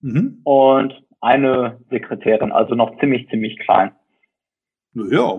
mhm. 0.00 0.40
und 0.44 0.92
eine 1.20 1.78
Sekretärin, 1.90 2.52
also 2.52 2.74
noch 2.74 2.98
ziemlich, 2.98 3.28
ziemlich 3.30 3.58
klein. 3.58 3.92
Ja, 4.94 5.34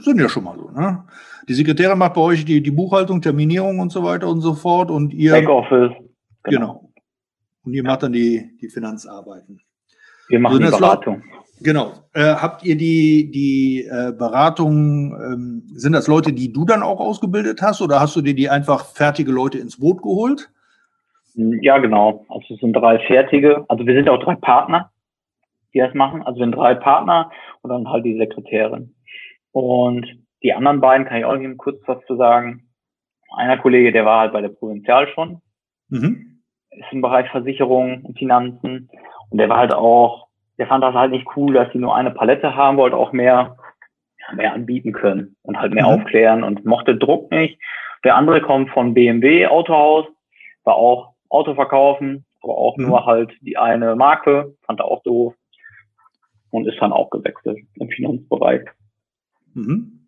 sind 0.00 0.20
ja 0.20 0.28
schon 0.28 0.44
mal 0.44 0.56
so. 0.58 0.70
Ne? 0.70 1.04
Die 1.48 1.54
Sekretärin 1.54 1.98
macht 1.98 2.14
bei 2.14 2.20
euch 2.20 2.44
die, 2.44 2.62
die 2.62 2.70
Buchhaltung, 2.70 3.22
Terminierung 3.22 3.78
und 3.78 3.92
so 3.92 4.02
weiter 4.02 4.28
und 4.28 4.40
so 4.40 4.54
fort 4.54 4.90
und 4.90 5.14
ihr. 5.14 5.32
Backoffice. 5.32 5.92
Genau. 6.42 6.58
genau. 6.58 6.92
Und 7.64 7.74
ihr 7.74 7.82
macht 7.82 8.02
dann 8.02 8.12
die, 8.12 8.50
die 8.60 8.68
Finanzarbeiten. 8.68 9.60
Wir 10.28 10.40
machen 10.40 10.62
also 10.62 10.76
die 10.76 10.80
Beratung. 10.80 11.22
Genau. 11.60 11.92
Äh, 12.14 12.34
habt 12.34 12.64
ihr 12.64 12.76
die, 12.76 13.30
die 13.30 13.84
äh, 13.84 14.12
Beratung, 14.12 15.14
ähm, 15.14 15.62
sind 15.74 15.92
das 15.92 16.06
Leute, 16.06 16.32
die 16.32 16.52
du 16.52 16.64
dann 16.64 16.82
auch 16.82 17.00
ausgebildet 17.00 17.60
hast 17.62 17.82
oder 17.82 18.00
hast 18.00 18.16
du 18.16 18.22
dir 18.22 18.34
die 18.34 18.48
einfach 18.48 18.86
fertige 18.86 19.30
Leute 19.30 19.58
ins 19.58 19.78
Boot 19.78 20.02
geholt? 20.02 20.50
Ja, 21.34 21.78
genau. 21.78 22.24
Also 22.28 22.54
es 22.54 22.60
sind 22.60 22.72
drei 22.72 22.98
fertige, 23.00 23.64
also 23.68 23.86
wir 23.86 23.94
sind 23.94 24.08
auch 24.08 24.22
drei 24.22 24.34
Partner, 24.34 24.90
die 25.72 25.78
das 25.78 25.94
machen. 25.94 26.22
Also 26.22 26.38
wir 26.38 26.46
sind 26.46 26.56
drei 26.56 26.74
Partner 26.74 27.30
und 27.62 27.70
dann 27.70 27.88
halt 27.88 28.04
die 28.04 28.16
Sekretärin. 28.16 28.94
Und 29.52 30.06
die 30.42 30.52
anderen 30.52 30.80
beiden 30.80 31.06
kann 31.06 31.18
ich 31.18 31.24
auch 31.24 31.34
eben 31.34 31.56
kurz 31.56 31.80
was 31.86 32.04
zu 32.06 32.16
sagen. 32.16 32.68
Einer 33.36 33.58
Kollege, 33.58 33.92
der 33.92 34.04
war 34.04 34.20
halt 34.20 34.32
bei 34.32 34.40
der 34.40 34.48
Provinzial 34.48 35.08
schon, 35.08 35.40
mhm. 35.88 36.42
ist 36.70 36.92
im 36.92 37.00
Bereich 37.00 37.30
Versicherung 37.30 38.02
und 38.02 38.18
Finanzen 38.18 38.90
und 39.30 39.38
der 39.38 39.48
war 39.48 39.58
halt 39.58 39.72
auch 39.72 40.30
der 40.60 40.66
fand 40.66 40.84
das 40.84 40.94
halt 40.94 41.10
nicht 41.10 41.26
cool, 41.36 41.54
dass 41.54 41.72
sie 41.72 41.78
nur 41.78 41.96
eine 41.96 42.10
Palette 42.10 42.54
haben, 42.54 42.76
wollte 42.76 42.94
auch 42.94 43.12
mehr, 43.12 43.56
mehr 44.34 44.52
anbieten 44.52 44.92
können 44.92 45.34
und 45.42 45.58
halt 45.58 45.72
mehr 45.72 45.86
mhm. 45.86 46.02
aufklären 46.02 46.44
und 46.44 46.66
mochte 46.66 46.96
Druck 46.96 47.30
nicht. 47.30 47.58
Der 48.04 48.14
andere 48.14 48.42
kommt 48.42 48.68
von 48.68 48.92
BMW 48.92 49.46
Autohaus, 49.46 50.04
war 50.64 50.74
auch 50.74 51.09
Auto 51.30 51.54
verkaufen, 51.54 52.26
aber 52.42 52.58
auch 52.58 52.76
mhm. 52.76 52.88
nur 52.88 53.06
halt 53.06 53.32
die 53.40 53.56
eine 53.56 53.96
Marke, 53.96 54.54
fand 54.62 54.80
er 54.80 54.86
auch 54.86 55.02
doof 55.02 55.34
und 56.50 56.66
ist 56.66 56.78
dann 56.80 56.92
auch 56.92 57.10
gewechselt 57.10 57.58
im 57.76 57.88
Finanzbereich. 57.88 58.62
Mhm. 59.54 60.00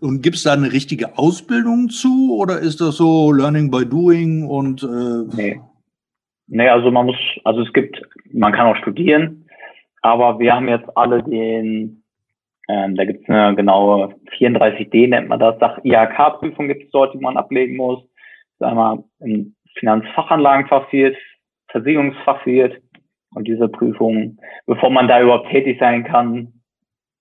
Und 0.00 0.22
gibt 0.22 0.36
es 0.36 0.44
da 0.44 0.52
eine 0.54 0.72
richtige 0.72 1.18
Ausbildung 1.18 1.88
zu 1.90 2.36
oder 2.38 2.58
ist 2.58 2.80
das 2.80 2.96
so 2.96 3.32
Learning 3.32 3.70
by 3.70 3.84
Doing 3.84 4.46
und 4.46 4.82
äh 4.82 5.36
Nee. 5.36 5.60
Nee, 6.46 6.68
also 6.68 6.90
man 6.90 7.06
muss, 7.06 7.16
also 7.44 7.60
es 7.60 7.72
gibt, 7.74 8.00
man 8.32 8.52
kann 8.52 8.68
auch 8.68 8.76
studieren, 8.76 9.44
aber 10.00 10.38
wir 10.38 10.54
haben 10.54 10.68
jetzt 10.68 10.88
alle 10.96 11.22
den, 11.22 12.02
ähm, 12.68 12.96
da 12.96 13.04
gibt 13.04 13.22
es 13.22 13.28
eine 13.28 13.54
genaue 13.54 14.14
34D 14.38 15.08
nennt 15.08 15.28
man 15.28 15.40
das, 15.40 15.58
Sach 15.60 15.78
IHK-Prüfung 15.84 16.68
gibt 16.68 16.84
es 16.84 16.90
dort, 16.90 17.12
die 17.12 17.18
man 17.18 17.36
ablegen 17.36 17.76
muss. 17.76 18.02
Einmal 18.60 19.04
Finanzfachanlagenfachwirt, 19.78 21.16
Versicherungsfachwirt. 21.68 22.80
Und 23.34 23.46
diese 23.46 23.68
Prüfung, 23.68 24.38
bevor 24.66 24.90
man 24.90 25.06
da 25.06 25.20
überhaupt 25.20 25.50
tätig 25.50 25.78
sein 25.78 26.04
kann, 26.04 26.58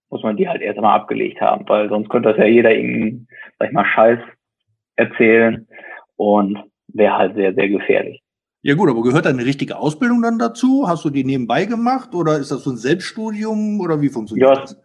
muss 0.10 0.24
man 0.24 0.38
die 0.38 0.48
halt 0.48 0.62
erst 0.62 0.78
einmal 0.78 1.00
abgelegt 1.00 1.42
haben, 1.42 1.68
weil 1.68 1.90
sonst 1.90 2.10
könnte 2.10 2.30
das 2.30 2.38
ja 2.38 2.46
jeder 2.46 2.74
irgendeinen, 2.74 3.28
sag 3.60 3.68
ich 3.68 3.74
mal, 3.74 3.86
Scheiß 3.86 4.20
erzählen 4.96 5.68
und 6.16 6.64
wäre 6.88 7.18
halt 7.18 7.36
sehr, 7.36 7.54
sehr 7.54 7.68
gefährlich. 7.68 8.22
Ja 8.62 8.76
gut, 8.76 8.90
aber 8.90 9.02
gehört 9.02 9.26
da 9.26 9.30
eine 9.30 9.46
richtige 9.46 9.78
Ausbildung 9.78 10.22
dann 10.22 10.40
dazu? 10.40 10.86
Hast 10.88 11.06
du 11.06 11.10
die 11.10 11.24
nebenbei 11.24 11.66
gemacht 11.66 12.16
oder 12.16 12.38
ist 12.38 12.52
das 12.52 12.64
so 12.64 12.72
ein 12.72 12.78
Selbststudium 12.78 13.80
oder 13.80 14.02
wie 14.02 14.10
funktioniert 14.10 14.50
ja, 14.50 14.56
das? 14.56 14.82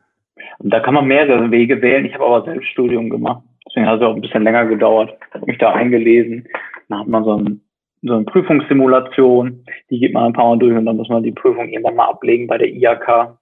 Da 0.60 0.80
kann 0.80 0.94
man 0.94 1.06
mehrere 1.06 1.50
Wege 1.50 1.80
wählen. 1.80 2.04
Ich 2.04 2.14
habe 2.14 2.26
aber 2.26 2.44
Selbststudium 2.44 3.10
gemacht. 3.10 3.42
Deswegen 3.66 3.86
hat 3.86 4.00
es 4.00 4.06
auch 4.06 4.14
ein 4.14 4.20
bisschen 4.20 4.42
länger 4.42 4.66
gedauert. 4.66 5.16
Ich 5.28 5.34
habe 5.34 5.46
mich 5.46 5.58
da 5.58 5.72
eingelesen. 5.72 6.46
Dann 6.92 7.00
hat 7.00 7.08
man 7.08 7.24
so, 7.24 7.38
ein, 7.38 7.62
so 8.02 8.12
eine 8.12 8.24
Prüfungssimulation. 8.24 9.64
Die 9.88 9.98
geht 9.98 10.12
man 10.12 10.24
ein 10.24 10.34
paar 10.34 10.50
Mal 10.50 10.58
durch 10.58 10.76
und 10.76 10.84
dann 10.84 10.98
muss 10.98 11.08
man 11.08 11.22
die 11.22 11.32
Prüfung 11.32 11.70
irgendwann 11.70 11.96
mal 11.96 12.10
ablegen 12.10 12.46
bei 12.46 12.58
der 12.58 12.68
IHK. 12.68 13.38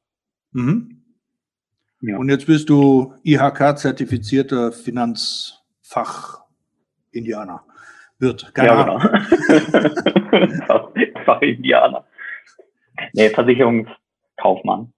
Mhm. 0.52 1.02
Ja. 2.02 2.16
Und 2.16 2.28
jetzt 2.28 2.46
bist 2.46 2.70
du 2.70 3.12
IHK-zertifizierter 3.24 4.70
Finanzfach-Indianer. 4.70 7.64
Wird, 8.20 8.54
keine 8.54 8.68
ja, 8.68 8.84
Ahnung. 8.84 9.02
Genau. 10.30 10.92
Fach-Indianer. 11.24 12.04
Nee, 13.14 13.30
Versicherungskaufmann. 13.30 14.92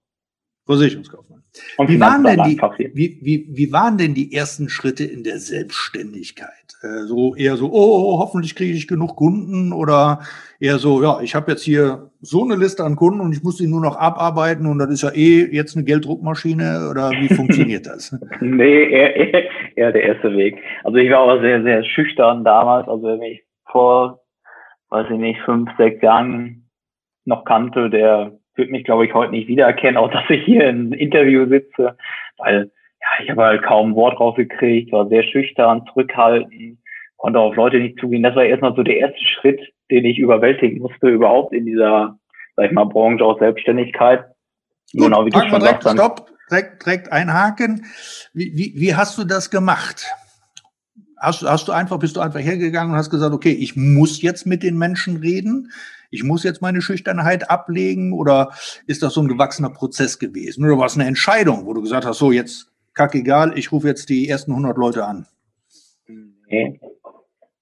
Versicherungskaufmann. 0.65 1.43
wie 1.87 1.99
waren, 1.99 2.23
denn 2.23 2.41
die, 2.43 2.59
wie, 2.93 3.19
wie, 3.21 3.47
wie 3.49 3.71
waren 3.71 3.97
denn 3.97 4.13
die 4.13 4.33
ersten 4.33 4.69
Schritte 4.69 5.03
in 5.03 5.23
der 5.23 5.39
Selbstständigkeit? 5.39 6.49
Äh, 6.81 7.05
so 7.05 7.35
eher 7.35 7.57
so, 7.57 7.69
oh, 7.71 8.19
hoffentlich 8.19 8.55
kriege 8.55 8.73
ich 8.73 8.87
genug 8.87 9.15
Kunden 9.17 9.73
oder 9.73 10.19
eher 10.59 10.77
so, 10.77 11.03
ja, 11.03 11.19
ich 11.21 11.35
habe 11.35 11.51
jetzt 11.51 11.63
hier 11.63 12.11
so 12.21 12.43
eine 12.43 12.55
Liste 12.55 12.83
an 12.83 12.95
Kunden 12.95 13.19
und 13.19 13.33
ich 13.33 13.43
muss 13.43 13.57
die 13.57 13.67
nur 13.67 13.81
noch 13.81 13.97
abarbeiten 13.97 14.65
und 14.65 14.79
das 14.79 14.89
ist 14.89 15.03
ja 15.03 15.09
eh 15.09 15.49
jetzt 15.51 15.75
eine 15.75 15.83
Gelddruckmaschine 15.83 16.87
oder 16.89 17.11
wie 17.11 17.27
funktioniert 17.35 17.87
das? 17.87 18.17
nee, 18.39 18.83
eher, 18.89 19.15
eher, 19.15 19.43
eher 19.75 19.91
der 19.91 20.03
erste 20.03 20.33
Weg. 20.35 20.57
Also 20.83 20.97
ich 20.97 21.09
war 21.11 21.19
aber 21.19 21.41
sehr, 21.41 21.61
sehr 21.63 21.83
schüchtern 21.83 22.45
damals. 22.45 22.87
Also 22.87 23.07
wenn 23.07 23.21
ich 23.21 23.43
vor, 23.69 24.21
weiß 24.89 25.07
ich 25.11 25.17
nicht, 25.17 25.41
fünf, 25.41 25.69
sechs 25.77 26.01
Jahren 26.01 26.69
noch 27.25 27.43
kannte, 27.43 27.89
der 27.89 28.39
würde 28.55 28.71
mich, 28.71 28.83
glaube 28.83 29.05
ich, 29.05 29.13
heute 29.13 29.31
nicht 29.31 29.47
wiedererkennen, 29.47 29.97
auch 29.97 30.11
dass 30.11 30.29
ich 30.29 30.43
hier 30.43 30.67
im 30.67 30.93
Interview 30.93 31.47
sitze, 31.47 31.97
weil 32.37 32.71
ja, 33.01 33.23
ich 33.23 33.29
habe 33.29 33.43
halt 33.43 33.63
kaum 33.63 33.91
ein 33.91 33.95
Wort 33.95 34.19
rausgekriegt, 34.19 34.91
war 34.91 35.07
sehr 35.09 35.23
schüchtern, 35.23 35.85
zurückhaltend, 35.87 36.77
konnte 37.17 37.39
auf 37.39 37.55
Leute 37.55 37.77
nicht 37.77 37.99
zugehen. 37.99 38.23
Das 38.23 38.35
war 38.35 38.45
erstmal 38.45 38.75
so 38.75 38.83
der 38.83 38.97
erste 38.97 39.23
Schritt, 39.25 39.59
den 39.91 40.05
ich 40.05 40.19
überwältigen 40.19 40.79
musste, 40.79 41.09
überhaupt 41.09 41.53
in 41.53 41.65
dieser, 41.65 42.17
sag 42.55 42.67
ich 42.67 42.71
mal, 42.71 42.85
Branche 42.85 43.23
aus 43.23 43.39
Selbstständigkeit. 43.39 44.25
Gut, 44.93 45.05
genau, 45.05 45.25
wie 45.25 45.31
du 45.31 45.39
schon 45.39 45.59
direkt, 45.59 45.83
sagst, 45.83 45.97
stopp, 45.97 46.29
direkt, 46.49 46.85
direkt 46.85 47.11
einhaken. 47.11 47.85
Wie, 48.33 48.51
wie, 48.55 48.73
wie 48.75 48.95
hast 48.95 49.17
du 49.17 49.25
das 49.25 49.49
gemacht? 49.49 50.05
Hast, 51.19 51.41
hast 51.43 51.67
du 51.67 51.71
einfach, 51.71 51.99
bist 51.99 52.15
du 52.15 52.21
einfach 52.21 52.39
hergegangen 52.39 52.91
und 52.91 52.97
hast 52.97 53.09
gesagt, 53.09 53.33
okay, 53.33 53.51
ich 53.51 53.75
muss 53.75 54.21
jetzt 54.21 54.45
mit 54.45 54.63
den 54.63 54.77
Menschen 54.77 55.17
reden? 55.17 55.71
Ich 56.13 56.23
muss 56.23 56.43
jetzt 56.43 56.61
meine 56.61 56.81
Schüchternheit 56.81 57.49
ablegen 57.49 58.13
oder 58.13 58.51
ist 58.85 59.01
das 59.01 59.15
so 59.15 59.21
ein 59.21 59.27
gewachsener 59.27 59.71
Prozess 59.71 60.19
gewesen? 60.19 60.63
Oder 60.63 60.77
war 60.77 60.85
es 60.85 60.95
eine 60.95 61.07
Entscheidung, 61.07 61.65
wo 61.65 61.73
du 61.73 61.81
gesagt 61.81 62.05
hast, 62.05 62.19
so 62.19 62.31
jetzt 62.31 62.71
kackegal, 62.93 63.57
ich 63.57 63.71
rufe 63.71 63.87
jetzt 63.87 64.09
die 64.09 64.29
ersten 64.29 64.51
100 64.51 64.77
Leute 64.77 65.05
an? 65.05 65.25
Nee, 66.47 66.79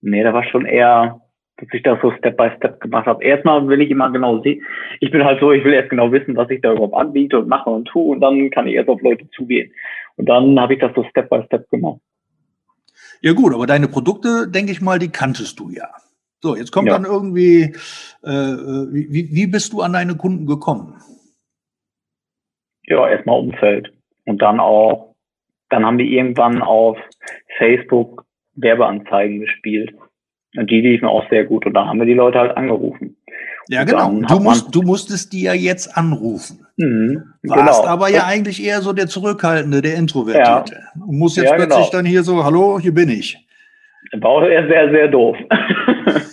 nee 0.02 0.24
da 0.24 0.34
war 0.34 0.44
schon 0.44 0.66
eher, 0.66 1.22
dass 1.56 1.70
ich 1.72 1.82
das 1.84 1.98
so 2.02 2.12
Step 2.18 2.36
by 2.36 2.50
Step 2.58 2.82
gemacht 2.82 3.06
habe. 3.06 3.24
Erstmal 3.24 3.66
will 3.70 3.82
ich 3.82 3.90
immer 3.90 4.12
genau 4.12 4.42
sehen, 4.42 4.62
ich 5.00 5.12
bin 5.12 5.24
halt 5.24 5.40
so, 5.40 5.54
ich 5.54 5.64
will 5.64 5.74
erst 5.74 5.90
genau 5.90 6.12
wissen, 6.12 6.36
was 6.36 6.50
ich 6.50 6.60
da 6.62 6.74
überhaupt 6.74 6.96
anbiete 6.96 7.40
und 7.40 7.48
mache 7.48 7.70
und 7.70 7.86
tue 7.86 8.12
und 8.12 8.20
dann 8.20 8.50
kann 8.50 8.68
ich 8.68 8.76
erst 8.76 8.90
auf 8.90 9.02
Leute 9.02 9.30
zugehen. 9.30 9.72
Und 10.18 10.28
dann 10.28 10.60
habe 10.60 10.74
ich 10.74 10.82
das 10.82 10.92
so 10.94 11.06
Step 11.10 11.30
by 11.30 11.42
Step 11.46 11.70
gemacht. 11.70 12.02
Ja 13.22 13.32
gut, 13.32 13.54
aber 13.54 13.66
deine 13.66 13.88
Produkte, 13.88 14.50
denke 14.50 14.74
ich 14.74 14.82
mal, 14.82 15.00
die 15.00 15.10
kanntest 15.10 15.58
du 15.58 15.70
ja. 15.70 15.88
So, 16.42 16.56
jetzt 16.56 16.72
kommt 16.72 16.88
ja. 16.88 16.94
dann 16.94 17.06
irgendwie, 17.06 17.74
äh, 18.24 18.30
wie, 18.30 19.30
wie 19.32 19.48
bist 19.48 19.74
du 19.74 19.82
an 19.82 19.94
deine 19.94 20.16
Kunden 20.16 20.48
gekommen? 20.48 20.96
Ja, 22.84 23.08
erstmal 23.08 23.40
Umfeld. 23.40 23.94
Und 24.26 24.42
dann 24.42 24.60
auch, 24.60 25.16
dann 25.70 25.86
haben 25.86 26.00
wir 26.00 26.06
irgendwann 26.06 26.62
auf 26.62 26.98
Facebook 27.58 28.26
Werbeanzeigen 28.56 29.40
gespielt. 29.40 29.94
Und 30.58 30.70
die 30.70 30.82
liefen 30.82 31.08
auch 31.08 31.30
sehr 31.30 31.46
gut. 31.46 31.66
Und 31.66 31.74
dann 31.74 31.88
haben 31.88 32.00
wir 32.00 32.06
die 32.06 32.14
Leute 32.14 32.40
halt 32.40 32.58
angerufen. 32.58 33.16
Ja, 33.68 33.84
genau. 33.84 34.12
Du, 34.28 34.40
musst, 34.40 34.76
du 34.76 34.82
musstest 34.82 35.32
die 35.32 35.44
ja 35.44 35.54
jetzt 35.54 35.96
anrufen. 35.96 36.66
Mhm, 36.78 37.24
Warst 37.44 37.84
genau. 37.84 37.94
aber 37.94 38.10
ja 38.10 38.26
eigentlich 38.26 38.64
eher 38.64 38.82
so 38.82 38.92
der 38.92 39.08
Zurückhaltende, 39.08 39.82
der 39.82 39.96
Introvertierte. 39.96 40.74
Ja. 40.74 41.02
Und 41.06 41.20
musst 41.20 41.38
jetzt 41.38 41.52
ja, 41.52 41.56
plötzlich 41.56 41.92
genau. 41.92 41.92
dann 41.92 42.06
hier 42.06 42.24
so, 42.24 42.44
hallo, 42.44 42.80
hier 42.80 42.94
bin 42.94 43.10
ich. 43.10 43.38
War 44.14 44.30
auch 44.30 44.42
sehr, 44.44 44.90
sehr 44.90 45.08
doof. 45.08 45.38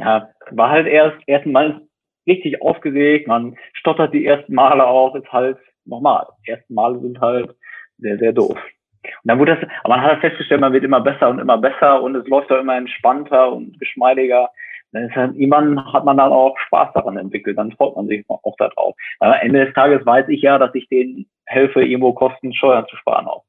ja, 0.00 0.28
war 0.50 0.70
halt 0.70 0.86
erst, 0.86 1.16
erstmal 1.26 1.80
richtig 2.26 2.60
aufgeregt, 2.62 3.28
man 3.28 3.56
stottert 3.72 4.12
die 4.12 4.26
ersten 4.26 4.54
Male 4.54 4.86
auch, 4.86 5.14
ist 5.14 5.32
halt 5.32 5.58
normal. 5.84 6.26
Die 6.46 6.50
ersten 6.50 6.74
Male 6.74 7.00
sind 7.00 7.20
halt 7.20 7.54
sehr, 7.98 8.18
sehr 8.18 8.32
doof. 8.32 8.56
Und 9.02 9.12
dann 9.24 9.38
wurde 9.38 9.56
das, 9.56 9.70
aber 9.82 9.96
man 9.96 10.02
hat 10.02 10.12
halt 10.12 10.20
festgestellt, 10.20 10.60
man 10.60 10.72
wird 10.72 10.84
immer 10.84 11.00
besser 11.00 11.28
und 11.30 11.38
immer 11.38 11.58
besser 11.58 12.02
und 12.02 12.14
es 12.16 12.26
läuft 12.28 12.50
auch 12.52 12.60
immer 12.60 12.76
entspannter 12.76 13.52
und 13.52 13.78
geschmeidiger. 13.80 14.50
Dann 14.92 15.04
ist 15.04 15.14
halt, 15.14 15.36
irgendwann 15.36 15.92
hat 15.92 16.04
man 16.04 16.16
dann 16.16 16.32
auch 16.32 16.58
Spaß 16.66 16.92
daran 16.94 17.16
entwickelt, 17.16 17.56
dann 17.56 17.72
freut 17.72 17.96
man 17.96 18.08
sich 18.08 18.24
auch 18.28 18.56
darauf. 18.58 18.94
Weil 19.20 19.32
am 19.32 19.40
Ende 19.40 19.64
des 19.64 19.74
Tages 19.74 20.04
weiß 20.04 20.28
ich 20.28 20.42
ja, 20.42 20.58
dass 20.58 20.74
ich 20.74 20.88
denen 20.88 21.26
helfe, 21.46 21.82
irgendwo 21.82 22.12
Kosten, 22.12 22.52
Steuern 22.52 22.86
zu 22.88 22.96
sparen 22.96 23.26
auch. 23.26 23.44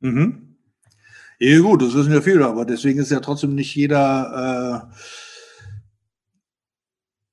Mhm. 0.00 0.56
Ja 1.38 1.60
gut, 1.60 1.82
das 1.82 1.96
wissen 1.96 2.12
ja 2.12 2.20
viele, 2.20 2.46
aber 2.46 2.64
deswegen 2.64 3.00
ist 3.00 3.10
ja 3.10 3.20
trotzdem 3.20 3.54
nicht 3.54 3.74
jeder, 3.74 4.86
äh, 4.90 4.94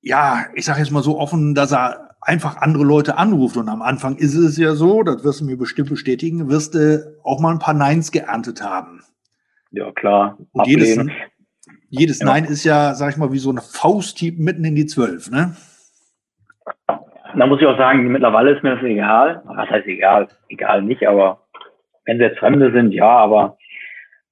ja, 0.02 0.46
ich 0.54 0.64
sage 0.64 0.80
jetzt 0.80 0.90
mal 0.90 1.02
so 1.02 1.18
offen, 1.18 1.54
dass 1.54 1.72
er 1.72 2.10
einfach 2.20 2.58
andere 2.58 2.84
Leute 2.84 3.16
anruft. 3.16 3.56
Und 3.56 3.68
am 3.68 3.82
Anfang 3.82 4.16
ist 4.16 4.34
es 4.34 4.56
ja 4.56 4.74
so, 4.74 5.02
das 5.02 5.24
wirst 5.24 5.40
du 5.40 5.44
mir 5.44 5.56
bestimmt 5.56 5.90
bestätigen, 5.90 6.48
wirst 6.48 6.74
du 6.74 7.16
auch 7.24 7.40
mal 7.40 7.52
ein 7.52 7.58
paar 7.58 7.74
Neins 7.74 8.12
geerntet 8.12 8.62
haben. 8.62 9.02
Ja, 9.70 9.90
klar. 9.92 10.38
Und 10.52 10.66
jedes, 10.66 10.98
jedes 11.88 12.20
ja. 12.20 12.26
Nein 12.26 12.44
ist 12.44 12.64
ja, 12.64 12.94
sag 12.94 13.10
ich 13.10 13.16
mal, 13.16 13.32
wie 13.32 13.38
so 13.38 13.50
eine 13.50 13.60
Fausthieb 13.60 14.38
mitten 14.38 14.64
in 14.64 14.74
die 14.74 14.86
Zwölf, 14.86 15.30
ne? 15.30 15.56
Da 17.36 17.46
muss 17.46 17.60
ich 17.60 17.66
auch 17.66 17.78
sagen, 17.78 18.08
mittlerweile 18.08 18.50
ist 18.50 18.62
mir 18.64 18.74
das 18.74 18.84
egal. 18.84 19.42
Was 19.44 19.70
heißt 19.70 19.86
egal? 19.86 20.28
Egal 20.48 20.82
nicht, 20.82 21.06
aber 21.06 21.46
wenn 22.04 22.18
sie 22.18 22.24
jetzt 22.24 22.38
Fremde 22.38 22.72
sind, 22.72 22.92
ja, 22.92 23.08
aber 23.08 23.56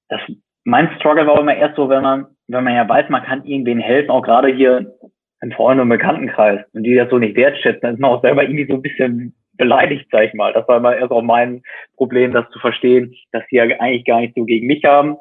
das, 0.08 0.20
mein 0.64 0.90
Struggle 0.96 1.26
war 1.26 1.38
immer 1.38 1.54
erst 1.54 1.76
so, 1.76 1.88
wenn 1.88 2.02
man, 2.02 2.26
wenn 2.48 2.64
man 2.64 2.74
ja 2.74 2.88
weiß, 2.88 3.08
man 3.08 3.22
kann 3.22 3.44
irgendwen 3.44 3.78
helfen, 3.78 4.10
auch 4.10 4.22
gerade 4.22 4.48
hier 4.48 4.97
im 5.40 5.52
Freunde- 5.52 5.82
und 5.82 5.88
Bekanntenkreis, 5.88 6.60
und 6.72 6.82
die 6.82 6.94
das 6.94 7.10
so 7.10 7.18
nicht 7.18 7.36
wertschätzen, 7.36 7.80
dann 7.82 7.94
ist 7.94 8.00
man 8.00 8.10
auch 8.10 8.22
selber 8.22 8.42
irgendwie 8.42 8.66
so 8.66 8.74
ein 8.74 8.82
bisschen 8.82 9.34
beleidigt, 9.58 10.08
sag 10.10 10.24
ich 10.24 10.34
mal. 10.34 10.52
Das 10.52 10.66
war 10.68 10.78
immer 10.78 10.96
erst 10.96 11.12
auch 11.12 11.22
mein 11.22 11.62
Problem, 11.96 12.32
das 12.32 12.48
zu 12.50 12.58
verstehen, 12.58 13.14
dass 13.32 13.42
die 13.50 13.56
ja 13.56 13.64
eigentlich 13.64 14.04
gar 14.04 14.20
nicht 14.20 14.34
so 14.34 14.44
gegen 14.44 14.66
mich 14.66 14.84
haben. 14.84 15.16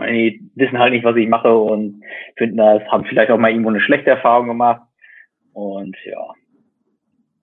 Die 0.00 0.40
wissen 0.56 0.78
halt 0.78 0.92
nicht, 0.92 1.04
was 1.04 1.16
ich 1.16 1.28
mache 1.28 1.54
und 1.56 2.02
finden 2.36 2.56
das, 2.56 2.82
haben 2.88 3.04
vielleicht 3.04 3.30
auch 3.30 3.38
mal 3.38 3.50
irgendwo 3.50 3.70
eine 3.70 3.80
schlechte 3.80 4.10
Erfahrung 4.10 4.48
gemacht. 4.48 4.82
Und 5.52 5.96
ja. 6.04 6.32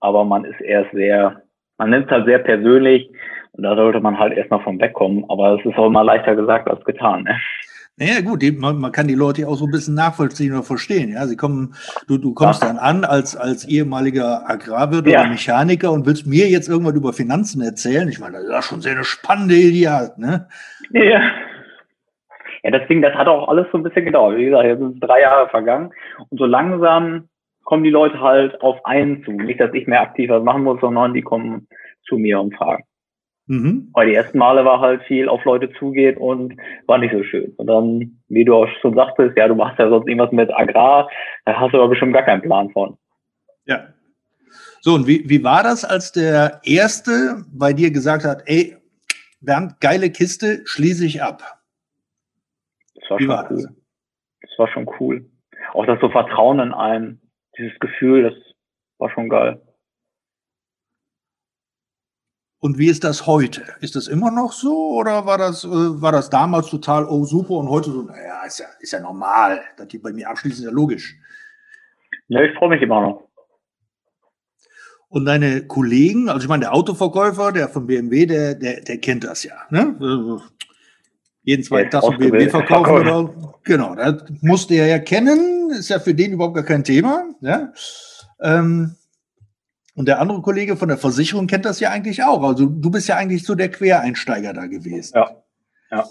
Aber 0.00 0.24
man 0.24 0.44
ist 0.44 0.60
erst 0.60 0.90
sehr, 0.92 1.42
man 1.78 1.90
nimmt 1.90 2.06
es 2.06 2.10
halt 2.10 2.26
sehr 2.26 2.40
persönlich 2.40 3.08
und 3.52 3.62
da 3.62 3.74
sollte 3.74 4.00
man 4.00 4.18
halt 4.18 4.36
erstmal 4.36 4.60
von 4.60 4.80
wegkommen. 4.80 5.24
Aber 5.28 5.58
es 5.58 5.64
ist 5.64 5.78
auch 5.78 5.86
immer 5.86 6.04
leichter 6.04 6.34
gesagt 6.34 6.68
als 6.68 6.84
getan. 6.84 7.24
Ne? 7.24 7.38
Naja, 7.98 8.22
gut, 8.22 8.40
die, 8.40 8.52
man, 8.52 8.78
man, 8.78 8.90
kann 8.90 9.06
die 9.06 9.14
Leute 9.14 9.46
auch 9.46 9.54
so 9.56 9.66
ein 9.66 9.70
bisschen 9.70 9.94
nachvollziehen 9.94 10.52
oder 10.52 10.62
verstehen. 10.62 11.12
Ja, 11.12 11.26
sie 11.26 11.36
kommen, 11.36 11.74
du, 12.08 12.16
du 12.16 12.32
kommst 12.32 12.62
ja. 12.62 12.68
dann 12.68 12.78
an 12.78 13.04
als, 13.04 13.36
als 13.36 13.68
ehemaliger 13.68 14.48
Agrarwirt 14.48 15.06
ja. 15.06 15.20
oder 15.20 15.28
Mechaniker 15.28 15.92
und 15.92 16.06
willst 16.06 16.26
mir 16.26 16.48
jetzt 16.48 16.68
irgendwas 16.68 16.94
über 16.94 17.12
Finanzen 17.12 17.60
erzählen. 17.60 18.08
Ich 18.08 18.18
meine, 18.18 18.38
das 18.38 18.44
ist 18.44 18.50
ja 18.50 18.62
schon 18.62 18.80
sehr 18.80 18.92
eine 18.92 19.04
spannende 19.04 19.56
Idee, 19.56 20.08
ne? 20.16 20.48
Ja. 20.90 21.20
Ja, 22.62 22.70
deswegen, 22.70 23.02
das 23.02 23.14
hat 23.14 23.26
auch 23.26 23.48
alles 23.48 23.66
so 23.72 23.78
ein 23.78 23.82
bisschen 23.82 24.04
gedauert. 24.04 24.36
Wie 24.36 24.44
gesagt, 24.44 24.64
jetzt 24.64 24.78
sind 24.78 25.00
drei 25.00 25.20
Jahre 25.20 25.48
vergangen 25.48 25.90
und 26.30 26.38
so 26.38 26.46
langsam 26.46 27.28
kommen 27.64 27.84
die 27.84 27.90
Leute 27.90 28.20
halt 28.20 28.60
auf 28.60 28.84
einen 28.84 29.24
zu. 29.24 29.32
Nicht, 29.32 29.60
dass 29.60 29.74
ich 29.74 29.86
mehr 29.86 30.00
aktiv 30.00 30.30
was 30.30 30.42
machen 30.42 30.62
muss, 30.62 30.80
sondern 30.80 31.14
die 31.14 31.22
kommen 31.22 31.68
zu 32.04 32.18
mir 32.18 32.40
und 32.40 32.54
fragen. 32.54 32.84
Mhm. 33.46 33.90
Weil 33.92 34.08
die 34.08 34.14
ersten 34.14 34.38
Male 34.38 34.64
war 34.64 34.80
halt 34.80 35.02
viel 35.02 35.28
auf 35.28 35.44
Leute 35.44 35.70
zugeht 35.78 36.16
und 36.16 36.56
war 36.86 36.98
nicht 36.98 37.12
so 37.12 37.22
schön. 37.24 37.52
Und 37.56 37.66
dann, 37.66 38.22
wie 38.28 38.44
du 38.44 38.54
auch 38.54 38.68
schon 38.80 38.94
sagtest, 38.94 39.36
ja, 39.36 39.48
du 39.48 39.54
machst 39.54 39.78
ja 39.78 39.88
sonst 39.88 40.06
irgendwas 40.06 40.32
mit 40.32 40.52
Agrar, 40.54 41.10
da 41.44 41.58
hast 41.58 41.72
du 41.72 41.78
aber 41.78 41.88
bestimmt 41.88 42.14
gar 42.14 42.24
keinen 42.24 42.42
Plan 42.42 42.70
von. 42.70 42.96
Ja. 43.66 43.88
So, 44.80 44.94
und 44.94 45.06
wie, 45.06 45.28
wie 45.28 45.42
war 45.42 45.62
das, 45.62 45.84
als 45.84 46.12
der 46.12 46.60
Erste 46.64 47.44
bei 47.52 47.72
dir 47.72 47.90
gesagt 47.90 48.24
hat, 48.24 48.42
ey, 48.46 48.76
Bernd, 49.40 49.80
geile 49.80 50.10
Kiste, 50.10 50.62
schließe 50.64 51.04
ich 51.04 51.22
ab? 51.22 51.42
Das 52.94 53.10
war 53.10 53.18
wie 53.18 53.28
war 53.28 53.50
cool. 53.50 53.56
das? 53.56 53.82
das 54.42 54.58
war 54.58 54.68
schon 54.68 54.88
cool. 55.00 55.28
Auch 55.72 55.86
das 55.86 56.00
so 56.00 56.10
Vertrauen 56.10 56.60
in 56.60 56.72
einen, 56.72 57.20
dieses 57.58 57.78
Gefühl, 57.80 58.22
das 58.22 58.34
war 58.98 59.10
schon 59.10 59.28
geil. 59.28 59.60
Und 62.62 62.78
wie 62.78 62.86
ist 62.86 63.02
das 63.02 63.26
heute? 63.26 63.62
Ist 63.80 63.96
das 63.96 64.06
immer 64.06 64.30
noch 64.30 64.52
so 64.52 64.92
oder 64.92 65.26
war 65.26 65.36
das, 65.36 65.64
äh, 65.64 65.68
war 65.68 66.12
das 66.12 66.30
damals 66.30 66.68
total, 66.68 67.06
oh 67.06 67.24
super 67.24 67.54
und 67.54 67.68
heute 67.68 67.90
so, 67.90 68.02
naja, 68.02 68.44
ist 68.46 68.60
ja, 68.60 68.66
ist 68.78 68.92
ja 68.92 69.00
normal, 69.00 69.62
dass 69.76 69.88
die 69.88 69.98
bei 69.98 70.12
mir 70.12 70.30
abschließen, 70.30 70.60
ist 70.60 70.70
ja 70.70 70.72
logisch. 70.72 71.16
Ja, 72.28 72.40
ich 72.40 72.56
freue 72.56 72.68
mich 72.68 72.80
immer 72.80 73.00
noch. 73.00 73.28
Und 75.08 75.24
deine 75.24 75.66
Kollegen, 75.66 76.28
also 76.28 76.44
ich 76.44 76.48
meine, 76.48 76.60
der 76.60 76.72
Autoverkäufer, 76.72 77.50
der 77.50 77.68
von 77.68 77.84
BMW, 77.84 78.26
der, 78.26 78.54
der, 78.54 78.80
der 78.80 78.98
kennt 78.98 79.24
das 79.24 79.42
ja. 79.42 79.56
Ne? 79.70 80.40
Jeden 81.42 81.64
zweiten 81.64 81.90
Tag 81.90 82.02
so 82.02 82.12
BMW 82.12 82.48
verkaufen 82.48 83.08
oder 83.08 83.54
genau, 83.64 83.96
das 83.96 84.22
musste 84.40 84.74
er 84.74 84.86
ja 84.86 84.98
kennen, 85.00 85.70
ist 85.70 85.88
ja 85.88 85.98
für 85.98 86.14
den 86.14 86.34
überhaupt 86.34 86.54
gar 86.54 86.64
kein 86.64 86.84
Thema. 86.84 87.24
Ja? 87.40 87.72
Ähm, 88.40 88.94
und 89.94 90.08
der 90.08 90.20
andere 90.20 90.40
Kollege 90.40 90.76
von 90.76 90.88
der 90.88 90.96
Versicherung 90.96 91.46
kennt 91.46 91.64
das 91.64 91.80
ja 91.80 91.90
eigentlich 91.90 92.22
auch. 92.24 92.42
Also 92.42 92.66
du 92.66 92.90
bist 92.90 93.08
ja 93.08 93.16
eigentlich 93.16 93.44
so 93.44 93.54
der 93.54 93.70
Quereinsteiger 93.70 94.52
da 94.52 94.66
gewesen. 94.66 95.12
Ja. 95.14 95.30
ja. 95.90 96.04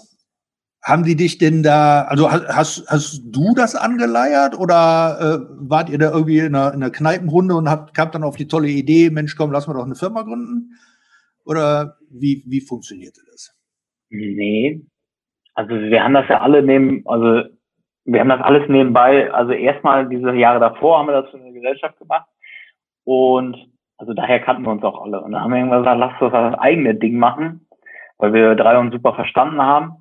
Haben 0.84 1.04
die 1.04 1.16
dich 1.16 1.38
denn 1.38 1.62
da, 1.62 2.02
also 2.02 2.30
hast, 2.30 2.84
hast 2.88 3.22
du 3.24 3.54
das 3.54 3.76
angeleiert 3.76 4.58
oder 4.58 5.18
äh, 5.20 5.46
wart 5.68 5.90
ihr 5.90 5.98
da 5.98 6.10
irgendwie 6.10 6.38
in 6.38 6.54
einer, 6.54 6.74
in 6.74 6.82
einer 6.82 6.90
Kneipenrunde 6.90 7.54
und 7.54 7.68
habt, 7.68 7.94
kamt 7.94 8.14
dann 8.14 8.24
auf 8.24 8.36
die 8.36 8.48
tolle 8.48 8.68
Idee, 8.68 9.10
Mensch, 9.10 9.36
komm, 9.36 9.52
lass 9.52 9.66
mal 9.66 9.74
doch 9.74 9.84
eine 9.84 9.94
Firma 9.94 10.22
gründen? 10.22 10.76
Oder 11.44 11.98
wie, 12.10 12.44
wie 12.46 12.60
funktionierte 12.60 13.20
das? 13.30 13.56
Nee. 14.10 14.82
Also 15.54 15.74
wir 15.74 16.02
haben 16.02 16.14
das 16.14 16.28
ja 16.28 16.40
alle 16.40 16.62
neben, 16.62 17.06
also 17.06 17.48
wir 18.04 18.20
haben 18.20 18.28
das 18.28 18.40
alles 18.40 18.68
nebenbei, 18.68 19.32
also 19.32 19.52
erstmal 19.52 20.08
diese 20.08 20.32
Jahre 20.34 20.60
davor 20.60 20.98
haben 20.98 21.06
wir 21.06 21.22
das 21.22 21.30
für 21.30 21.38
eine 21.38 21.52
Gesellschaft 21.52 21.98
gemacht 21.98 22.28
und 23.04 23.71
also 24.02 24.14
daher 24.14 24.40
kannten 24.40 24.64
wir 24.64 24.72
uns 24.72 24.82
auch 24.82 25.00
alle. 25.00 25.20
Und 25.20 25.30
dann 25.30 25.42
haben 25.42 25.52
wir 25.52 25.58
irgendwann 25.58 25.84
gesagt, 25.84 26.00
lass 26.00 26.20
uns 26.20 26.32
das 26.32 26.58
eigene 26.58 26.96
Ding 26.96 27.18
machen, 27.18 27.68
weil 28.18 28.32
wir 28.32 28.56
drei 28.56 28.76
uns 28.76 28.92
super 28.92 29.14
verstanden 29.14 29.62
haben. 29.62 29.92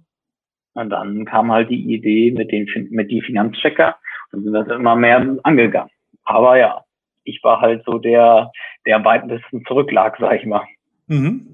Und 0.74 0.90
dann 0.90 1.24
kam 1.26 1.52
halt 1.52 1.70
die 1.70 1.94
Idee 1.94 2.32
mit 2.32 2.52
den 2.52 2.68
mit 2.90 3.12
die 3.12 3.22
Finanzchecker 3.22 3.98
und 4.32 4.44
sind 4.44 4.54
das 4.54 4.68
immer 4.70 4.96
mehr 4.96 5.38
angegangen. 5.44 5.92
Aber 6.24 6.58
ja, 6.58 6.84
ich 7.26 7.44
war 7.44 7.62
halt 7.62 7.84
so 7.86 8.00
der, 8.00 8.52
der 8.88 8.96
am 8.96 9.06
weitesten 9.06 9.64
zurücklag, 9.66 10.18
sag 10.20 10.34
ich 10.34 10.48
mal. 10.48 10.64
Mhm. 11.06 11.46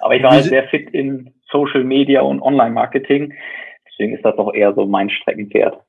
Aber 0.00 0.16
ich 0.16 0.24
war 0.24 0.32
halt 0.32 0.42
sehr 0.42 0.66
fit 0.66 0.90
in 0.90 1.34
Social 1.52 1.84
Media 1.84 2.22
und 2.22 2.42
Online-Marketing. 2.42 3.32
Deswegen 3.88 4.16
ist 4.16 4.24
das 4.24 4.36
auch 4.38 4.52
eher 4.52 4.74
so 4.74 4.86
mein 4.86 5.08
Streckenpferd. 5.08 5.80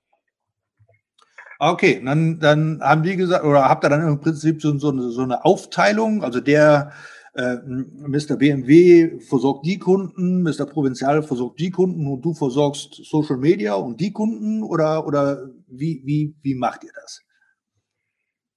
Okay, 1.60 2.02
dann, 2.04 2.39
dann 2.39 2.80
haben 2.82 3.04
die 3.04 3.15
gesagt, 3.15 3.43
oder 3.43 3.67
habt 3.67 3.84
ihr 3.84 3.89
dann 3.89 4.08
im 4.08 4.20
Prinzip 4.20 4.62
so, 4.62 4.78
so, 4.78 4.91
eine, 4.91 5.10
so 5.10 5.24
eine 5.24 5.43
Aufteilung, 5.43 6.24
also 6.24 6.39
der 6.39 6.91
äh, 7.34 7.58
Mr. 7.65 8.38
BMW 8.38 9.20
versorgt 9.20 9.65
die 9.65 9.80
Kunden, 9.80 10.43
Mr. 10.43 10.65
Provinzial 10.65 11.24
versorgt 11.24 11.60
die 11.60 11.72
Kunden 11.72 12.08
und 12.08 12.24
du 12.24 12.34
versorgst 12.34 12.96
Social 13.06 13.38
Media 13.38 13.74
und 13.76 14.00
die 14.02 14.12
Kunden 14.12 14.63
oder, 14.63 15.06
oder 15.06 15.48
wie, 15.67 16.02
wie, 16.06 16.36
wie 16.41 16.56
macht 16.56 16.84
ihr 16.84 16.91
das? 16.93 17.26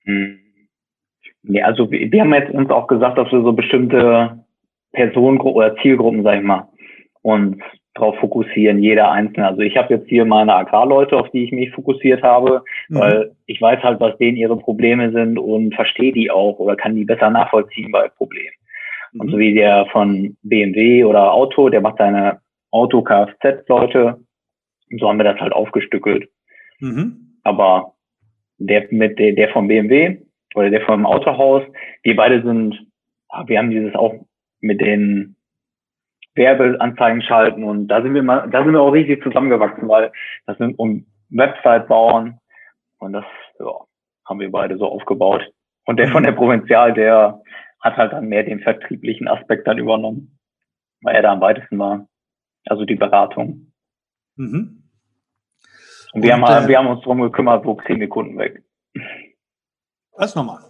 Hm. 0.05 0.39
Ja, 1.43 1.67
also 1.67 1.91
wir, 1.91 2.13
wir 2.13 2.21
haben 2.21 2.35
jetzt 2.35 2.53
uns 2.53 2.71
auch 2.71 2.87
gesagt, 2.87 3.17
dass 3.17 3.33
wir 3.33 3.43
so 3.43 3.53
bestimmte 3.53 4.45
Personengruppen 4.93 5.57
oder 5.57 5.77
Zielgruppen, 5.77 6.23
sag 6.23 6.39
ich 6.39 6.45
mal, 6.45 6.69
und 7.23 7.63
darauf 7.95 8.17
fokussieren, 8.19 8.83
jeder 8.83 9.11
einzelne. 9.11 9.49
Also 9.49 9.63
ich 9.63 9.77
habe 9.77 9.95
jetzt 9.95 10.09
hier 10.09 10.25
meine 10.25 10.55
Agrarleute, 10.55 11.17
auf 11.17 11.31
die 11.31 11.45
ich 11.45 11.53
mich 11.53 11.71
fokussiert 11.71 12.23
habe, 12.23 12.63
mhm. 12.89 12.99
weil 12.99 13.33
ich 13.47 13.61
weiß 13.61 13.83
halt, 13.83 14.01
was 14.01 14.17
denen 14.19 14.37
ihre 14.37 14.57
Probleme 14.57 15.11
sind 15.13 15.39
und 15.39 15.75
verstehe 15.75 16.13
die 16.13 16.31
auch 16.31 16.59
oder 16.59 16.77
kann 16.77 16.95
die 16.95 17.05
besser 17.05 17.31
nachvollziehen 17.31 17.91
bei 17.91 18.09
Problemen. 18.09 18.55
Mhm. 19.13 19.21
Und 19.21 19.31
so 19.31 19.39
wie 19.39 19.55
der 19.55 19.87
von 19.87 20.37
BMW 20.43 21.05
oder 21.05 21.33
Auto, 21.33 21.69
der 21.69 21.81
macht 21.81 21.99
seine 21.99 22.41
Auto-Kfz-Leute. 22.71 24.21
So 24.99 25.09
haben 25.09 25.19
wir 25.19 25.25
das 25.25 25.41
halt 25.41 25.53
aufgestückelt. 25.53 26.29
Mhm. 26.79 27.39
Aber 27.43 27.95
der 28.59 28.87
mit 28.91 29.19
der, 29.19 29.33
der 29.33 29.49
vom 29.49 29.69
BMW 29.69 30.19
oder 30.55 30.71
der 30.71 30.83
vom 30.83 31.07
Autohaus, 31.07 31.63
wir 32.03 32.17
beide 32.17 32.43
sind, 32.43 32.87
wir 33.47 33.59
haben 33.59 33.71
dieses 33.71 33.95
auch 33.95 34.15
mit 34.61 34.81
den 34.81 35.37
Werbeanzeigen 36.35 37.23
schalten 37.23 37.65
und 37.65 37.89
da 37.89 38.03
sind 38.03 38.15
wir 38.15 38.23
mal, 38.23 38.49
da 38.51 38.63
sind 38.63 38.73
wir 38.73 38.81
auch 38.81 38.93
richtig 38.93 39.23
zusammengewachsen, 39.23 39.89
weil 39.89 40.13
das 40.47 40.57
sind 40.59 40.79
um 40.79 41.07
Website 41.31 41.89
bauen 41.89 42.39
und 42.99 43.13
das 43.13 43.25
ja, 43.59 43.73
haben 44.27 44.41
wir 44.41 44.51
beide 44.51 44.77
so 44.77 44.87
aufgebaut. 44.87 45.43
Und 45.87 45.97
der 45.97 46.09
von 46.09 46.23
der 46.23 46.33
Provinzial, 46.33 46.93
der 46.95 47.43
hat 47.81 47.97
halt 47.97 48.13
dann 48.13 48.29
mehr 48.29 48.45
den 48.45 48.61
vertrieblichen 48.61 49.27
Aspekt 49.27 49.67
dann 49.67 49.79
übernommen, 49.79 50.39
weil 51.03 51.17
er 51.17 51.23
da 51.23 51.33
am 51.33 51.41
weitesten 51.41 51.79
war. 51.79 52.07
Also 52.67 52.85
die 52.85 52.95
Beratung. 52.95 53.73
Mhm. 54.37 54.83
Und 56.13 56.23
wir, 56.23 56.35
und, 56.35 56.43
haben, 56.43 56.65
äh, 56.65 56.69
wir 56.69 56.79
haben 56.79 56.89
uns 56.89 57.01
darum 57.01 57.23
gekümmert, 57.23 57.65
wo 57.65 57.75
kriegen 57.75 58.01
wir 58.01 58.09
Kunden 58.09 58.39
weg. 58.39 58.63
Was 60.17 60.35
nochmal? 60.35 60.61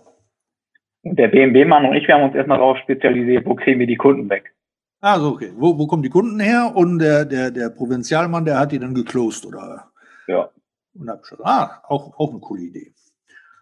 Und 1.03 1.19
der 1.19 1.29
BMW-Mann 1.29 1.87
und 1.87 1.97
ich, 1.97 2.07
wir 2.07 2.15
haben 2.15 2.25
uns 2.25 2.35
erstmal 2.35 2.59
darauf 2.59 2.79
spezialisiert, 2.79 3.47
wo 3.47 3.55
kriegen 3.55 3.81
wir 3.81 3.87
die 3.87 3.97
Kunden 3.97 4.29
weg. 4.31 4.55
Ah, 5.01 5.19
so, 5.19 5.29
okay. 5.29 5.53
Wo, 5.57 5.79
wo 5.79 5.87
kommen 5.87 6.03
die 6.03 6.11
Kunden 6.11 6.41
her? 6.41 6.73
Und 6.75 6.99
der, 6.99 7.25
der, 7.25 7.51
der 7.51 7.71
Provinzialmann, 7.71 8.45
der 8.45 8.59
hat 8.59 8.73
die 8.73 8.79
dann 8.79 8.95
geclosed, 8.95 9.47
oder? 9.47 9.91
Ja. 10.27 10.51
Und 10.95 11.09
hab 11.09 11.25
schon, 11.25 11.39
ah, 11.43 11.83
auch, 11.89 12.19
auch 12.19 12.31
eine 12.31 12.41
coole 12.41 12.63
Idee. 12.63 12.93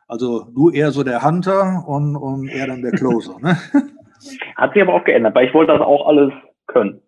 Also 0.09 0.45
du 0.45 0.71
eher 0.71 0.91
so 0.91 1.05
der 1.05 1.23
Hunter 1.23 1.87
und, 1.87 2.17
und 2.17 2.49
er 2.49 2.67
dann 2.67 2.83
der 2.83 2.93
Closer, 2.93 3.39
ne? 3.41 3.59
Hat 4.57 4.73
sich 4.73 4.83
aber 4.83 4.95
auch 4.95 5.05
geändert, 5.05 5.35
weil 5.35 5.47
ich 5.47 5.55
wollte 5.55 5.73
das 5.73 5.81
auch 5.81 6.09
alles 6.09 6.33
können. 6.67 7.01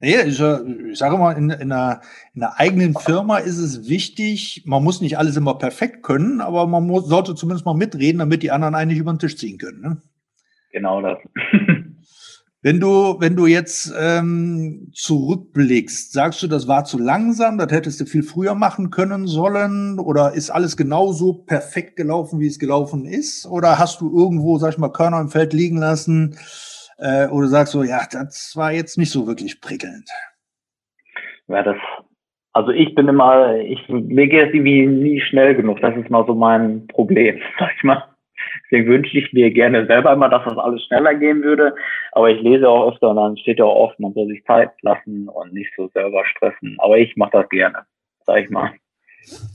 Ja, 0.00 0.20
ich, 0.20 0.40
ich 0.40 0.98
sage 0.98 1.16
mal, 1.16 1.32
in, 1.32 1.50
in, 1.50 1.72
einer, 1.72 2.02
in 2.34 2.42
einer 2.42 2.60
eigenen 2.60 2.94
Firma 2.94 3.38
ist 3.38 3.58
es 3.58 3.88
wichtig, 3.88 4.62
man 4.64 4.84
muss 4.84 5.00
nicht 5.00 5.18
alles 5.18 5.36
immer 5.36 5.54
perfekt 5.54 6.04
können, 6.04 6.40
aber 6.40 6.68
man 6.68 6.86
muss, 6.86 7.08
sollte 7.08 7.34
zumindest 7.34 7.66
mal 7.66 7.74
mitreden, 7.74 8.20
damit 8.20 8.44
die 8.44 8.52
anderen 8.52 8.76
eigentlich 8.76 9.00
über 9.00 9.12
den 9.12 9.18
Tisch 9.18 9.36
ziehen 9.36 9.58
können. 9.58 9.80
Ne? 9.80 10.02
Genau 10.70 11.00
das. 11.02 11.18
Wenn 12.60 12.80
du, 12.80 13.20
wenn 13.20 13.36
du 13.36 13.46
jetzt 13.46 13.94
ähm, 13.96 14.90
zurückblickst, 14.92 16.12
sagst 16.12 16.42
du, 16.42 16.48
das 16.48 16.66
war 16.66 16.84
zu 16.84 16.98
langsam, 16.98 17.56
das 17.56 17.70
hättest 17.70 18.00
du 18.00 18.04
viel 18.04 18.24
früher 18.24 18.56
machen 18.56 18.90
können 18.90 19.28
sollen? 19.28 20.00
Oder 20.00 20.32
ist 20.32 20.50
alles 20.50 20.76
genauso 20.76 21.34
perfekt 21.34 21.94
gelaufen, 21.94 22.40
wie 22.40 22.48
es 22.48 22.58
gelaufen 22.58 23.04
ist? 23.04 23.46
Oder 23.46 23.78
hast 23.78 24.00
du 24.00 24.10
irgendwo, 24.16 24.58
sag 24.58 24.72
ich 24.72 24.78
mal, 24.78 24.90
Körner 24.90 25.20
im 25.20 25.28
Feld 25.28 25.52
liegen 25.52 25.78
lassen? 25.78 26.36
Äh, 26.98 27.28
oder 27.28 27.46
sagst 27.46 27.74
du, 27.74 27.84
ja, 27.84 28.00
das 28.10 28.54
war 28.56 28.72
jetzt 28.72 28.98
nicht 28.98 29.12
so 29.12 29.28
wirklich 29.28 29.60
prickelnd? 29.60 30.10
Ja, 31.46 31.62
das, 31.62 31.76
also 32.54 32.72
ich 32.72 32.92
bin 32.96 33.06
immer, 33.06 33.56
ich, 33.56 33.88
mir 33.88 34.26
geht 34.26 34.48
es 34.48 34.54
irgendwie 34.54 34.84
nie 34.84 35.20
schnell 35.20 35.54
genug. 35.54 35.80
Das 35.80 35.96
ist 35.96 36.10
mal 36.10 36.26
so 36.26 36.34
mein 36.34 36.88
Problem, 36.88 37.38
sag 37.60 37.70
ich 37.76 37.84
mal. 37.84 38.02
Deswegen 38.64 38.88
wünsche 38.88 39.18
ich 39.18 39.32
mir 39.32 39.50
gerne 39.50 39.86
selber 39.86 40.12
immer, 40.12 40.28
dass 40.28 40.44
das 40.44 40.58
alles 40.58 40.84
schneller 40.84 41.14
gehen 41.14 41.42
würde. 41.42 41.74
Aber 42.12 42.30
ich 42.30 42.40
lese 42.42 42.68
auch 42.68 42.92
öfter 42.92 43.10
und 43.10 43.16
dann 43.16 43.36
steht 43.36 43.58
ja 43.58 43.64
auch 43.64 43.88
oft, 43.88 44.00
man 44.00 44.12
soll 44.14 44.26
sich 44.28 44.44
Zeit 44.44 44.70
lassen 44.82 45.28
und 45.28 45.52
nicht 45.52 45.70
so 45.76 45.88
selber 45.94 46.24
stressen. 46.26 46.76
Aber 46.78 46.98
ich 46.98 47.16
mache 47.16 47.32
das 47.32 47.48
gerne, 47.48 47.84
sag 48.26 48.42
ich 48.44 48.50
mal. 48.50 48.72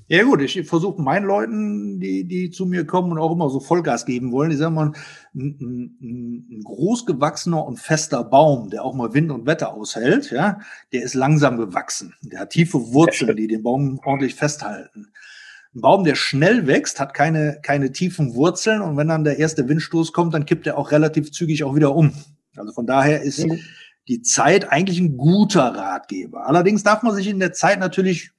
Ja 0.08 0.24
gut, 0.24 0.42
ich 0.42 0.62
versuche 0.68 1.02
meinen 1.02 1.26
Leuten, 1.26 2.00
die, 2.00 2.26
die 2.28 2.52
zu 2.52 2.66
mir 2.66 2.86
kommen 2.86 3.12
und 3.12 3.18
auch 3.18 3.32
immer 3.32 3.50
so 3.50 3.60
Vollgas 3.60 4.06
geben 4.06 4.32
wollen, 4.32 4.52
die 4.52 4.56
sagen 4.56 4.76
mal, 4.76 4.92
ein, 5.34 5.58
ein, 5.60 6.48
ein 6.52 6.64
großgewachsener 6.64 7.66
und 7.66 7.80
fester 7.80 8.24
Baum, 8.24 8.70
der 8.70 8.84
auch 8.84 8.94
mal 8.94 9.14
Wind 9.14 9.32
und 9.32 9.48
Wetter 9.48 9.74
aushält, 9.74 10.32
ja, 10.32 10.60
der 10.92 11.04
ist 11.04 11.16
langsam 11.16 11.58
gewachsen. 11.58 12.14
Der 12.22 12.42
hat 12.42 12.52
tiefe 12.52 12.78
Wurzeln, 12.94 13.36
die 13.38 13.48
den 13.48 13.64
Baum 13.64 14.00
ordentlich 14.04 14.36
festhalten. 14.36 15.08
Ein 15.76 15.82
Baum, 15.82 16.04
der 16.04 16.16
schnell 16.16 16.68
wächst, 16.68 17.00
hat 17.00 17.14
keine, 17.14 17.60
keine 17.64 17.92
tiefen 17.92 18.36
Wurzeln 18.36 18.82
und 18.82 18.98
wenn 18.98 19.08
dann 19.08 19.24
der 19.24 19.40
erste 19.40 19.68
Windstoß 19.68 20.14
kommt, 20.14 20.34
dann 20.34 20.46
kippt 20.46 20.68
er 20.68 20.78
auch 20.78 20.92
relativ 20.92 21.32
zügig 21.32 21.64
auch 21.64 21.76
wieder 21.76 21.96
um. 21.96 22.14
Also 22.56 22.74
von 22.74 22.86
daher 22.86 23.22
ist 23.22 23.46
mhm. 23.46 23.60
die 24.08 24.22
Zeit 24.22 24.72
eigentlich 24.72 25.00
ein 25.00 25.18
guter 25.18 25.76
Ratgeber. 25.76 26.46
Allerdings 26.46 26.84
darf 26.84 27.02
man 27.02 27.16
sich 27.16 27.28
in 27.28 27.40
der 27.40 27.54
Zeit 27.54 27.80
natürlich, 27.80 28.32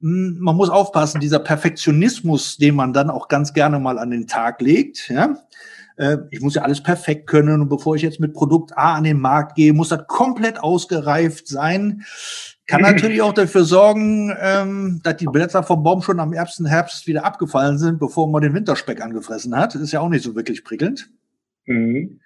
hm, 0.00 0.38
man 0.40 0.56
muss 0.56 0.70
aufpassen, 0.70 1.20
dieser 1.20 1.38
Perfektionismus, 1.38 2.56
den 2.56 2.74
man 2.74 2.92
dann 2.92 3.10
auch 3.10 3.28
ganz 3.28 3.52
gerne 3.52 3.78
mal 3.78 3.98
an 3.98 4.10
den 4.10 4.26
Tag 4.26 4.60
legt, 4.60 5.08
ja, 5.08 5.36
äh, 6.00 6.18
ich 6.30 6.40
muss 6.40 6.54
ja 6.54 6.62
alles 6.62 6.82
perfekt 6.82 7.26
können 7.26 7.60
und 7.60 7.68
bevor 7.68 7.94
ich 7.94 8.02
jetzt 8.02 8.20
mit 8.20 8.32
Produkt 8.32 8.76
A 8.76 8.94
an 8.94 9.04
den 9.04 9.20
Markt 9.20 9.54
gehe, 9.54 9.72
muss 9.72 9.90
das 9.90 10.06
komplett 10.08 10.58
ausgereift 10.58 11.46
sein. 11.46 12.04
Kann 12.70 12.82
natürlich 12.82 13.20
auch 13.20 13.32
dafür 13.32 13.64
sorgen, 13.64 14.32
ähm, 14.40 15.00
dass 15.02 15.16
die 15.16 15.26
Blätter 15.26 15.64
vom 15.64 15.82
Baum 15.82 16.02
schon 16.02 16.20
am 16.20 16.32
ersten 16.32 16.66
Herbst 16.66 17.08
wieder 17.08 17.24
abgefallen 17.24 17.78
sind, 17.78 17.98
bevor 17.98 18.30
man 18.30 18.42
den 18.42 18.54
Winterspeck 18.54 19.02
angefressen 19.02 19.56
hat. 19.56 19.74
Ist 19.74 19.90
ja 19.90 20.00
auch 20.00 20.08
nicht 20.08 20.22
so 20.22 20.36
wirklich 20.36 20.62
prickelnd. 20.62 21.10
Mhm. 21.66 22.20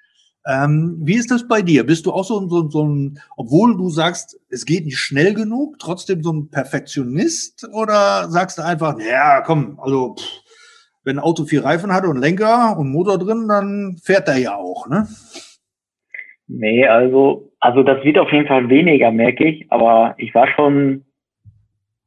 Ähm, 0.47 0.99
wie 1.01 1.15
ist 1.15 1.31
das 1.31 1.49
bei 1.49 1.63
dir? 1.63 1.87
Bist 1.87 2.05
du 2.05 2.13
auch 2.13 2.25
so, 2.25 2.47
so, 2.49 2.69
so 2.69 2.87
ein, 2.87 3.19
obwohl 3.37 3.77
du 3.79 3.89
sagst, 3.89 4.39
es 4.51 4.67
geht 4.67 4.85
nicht 4.85 4.99
schnell 4.99 5.33
genug, 5.33 5.79
trotzdem 5.79 6.23
so 6.23 6.33
ein 6.35 6.51
Perfektionist? 6.51 7.67
Oder 7.73 8.29
sagst 8.29 8.59
du 8.59 8.63
einfach, 8.63 8.99
ja, 8.99 9.41
komm, 9.41 9.81
also 9.81 10.17
pff, 10.17 10.27
wenn 11.05 11.17
ein 11.17 11.25
Auto 11.25 11.47
vier 11.47 11.65
Reifen 11.65 11.93
hat 11.93 12.05
und 12.05 12.19
Lenker 12.19 12.77
und 12.77 12.91
Motor 12.91 13.19
drin, 13.19 13.49
dann 13.49 13.97
fährt 14.03 14.29
er 14.29 14.37
ja 14.37 14.57
auch, 14.57 14.87
ne? 14.89 15.09
Nee, 16.47 16.87
also, 16.87 17.53
also 17.59 17.83
das 17.83 18.05
wird 18.05 18.19
auf 18.19 18.31
jeden 18.33 18.47
Fall 18.47 18.69
weniger, 18.69 19.11
merke 19.11 19.47
ich, 19.47 19.71
aber 19.71 20.15
ich 20.19 20.35
war 20.35 20.47
schon, 20.49 21.05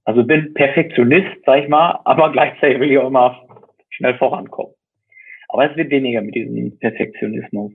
also 0.04 0.24
bin 0.24 0.54
Perfektionist, 0.54 1.44
sag 1.46 1.64
ich 1.64 1.70
mal, 1.70 2.00
aber 2.06 2.32
gleichzeitig 2.32 2.80
will 2.80 2.92
ich 2.92 2.98
auch 2.98 3.08
immer 3.08 3.42
schnell 3.90 4.18
vorankommen. 4.18 4.74
Aber 5.50 5.70
es 5.70 5.78
wird 5.78 5.90
weniger 5.90 6.22
mit 6.22 6.36
diesem 6.36 6.78
Perfektionismus. 6.80 7.72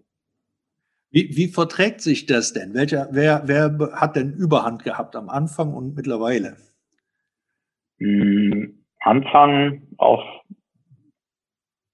Wie, 1.10 1.28
wie 1.36 1.48
verträgt 1.48 2.00
sich 2.00 2.26
das 2.26 2.52
denn? 2.52 2.74
Welcher, 2.74 3.08
wer, 3.12 3.42
wer 3.44 3.92
hat 3.92 4.16
denn 4.16 4.32
Überhand 4.32 4.84
gehabt 4.84 5.16
am 5.16 5.28
Anfang 5.28 5.74
und 5.74 5.94
mittlerweile? 5.94 6.56
Hm, 7.98 8.84
Anfang 9.00 9.82
auf, 9.98 10.20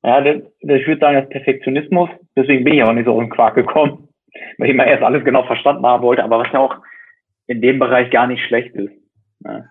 ja, 0.04 0.20
das, 0.20 0.42
ich 0.62 0.86
würde 0.86 1.00
sagen, 1.00 1.20
das 1.20 1.28
Perfektionismus. 1.30 2.10
Deswegen 2.36 2.64
bin 2.64 2.74
ich 2.74 2.82
auch 2.82 2.92
nicht 2.92 3.06
so 3.06 3.20
in 3.20 3.30
Quark 3.30 3.56
gekommen, 3.56 4.07
weil 4.58 4.70
ich 4.70 4.76
mal 4.76 4.86
erst 4.86 5.02
alles 5.02 5.24
genau 5.24 5.44
verstanden 5.44 5.84
haben 5.86 6.02
wollte, 6.02 6.24
aber 6.24 6.38
was 6.38 6.52
ja 6.52 6.60
auch 6.60 6.76
in 7.46 7.60
dem 7.60 7.78
Bereich 7.78 8.10
gar 8.10 8.26
nicht 8.26 8.44
schlecht 8.46 8.74
ist. 8.74 8.92
Ja. 9.44 9.64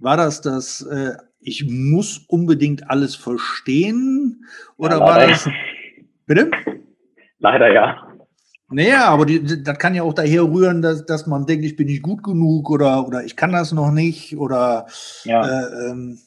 War 0.00 0.16
das 0.16 0.40
das, 0.40 0.82
äh, 0.82 1.14
ich 1.40 1.66
muss 1.68 2.18
unbedingt 2.28 2.90
alles 2.90 3.16
verstehen? 3.16 4.44
Oder 4.76 4.98
ja, 4.98 5.00
war 5.00 5.26
das. 5.26 5.48
Bitte? 6.26 6.50
Leider 7.38 7.72
ja. 7.72 8.08
Naja, 8.70 9.08
aber 9.08 9.26
die, 9.26 9.62
das 9.62 9.78
kann 9.78 9.94
ja 9.94 10.02
auch 10.02 10.14
daher 10.14 10.42
rühren, 10.44 10.82
dass, 10.82 11.04
dass 11.04 11.26
man 11.26 11.46
denkt, 11.46 11.64
ich 11.64 11.76
bin 11.76 11.86
nicht 11.86 12.02
gut 12.02 12.22
genug 12.22 12.70
oder, 12.70 13.06
oder 13.06 13.22
ich 13.24 13.36
kann 13.36 13.52
das 13.52 13.72
noch 13.72 13.90
nicht 13.90 14.36
oder 14.36 14.86
ja, 15.24 15.46
äh, 15.46 15.90
ähm, 15.90 16.18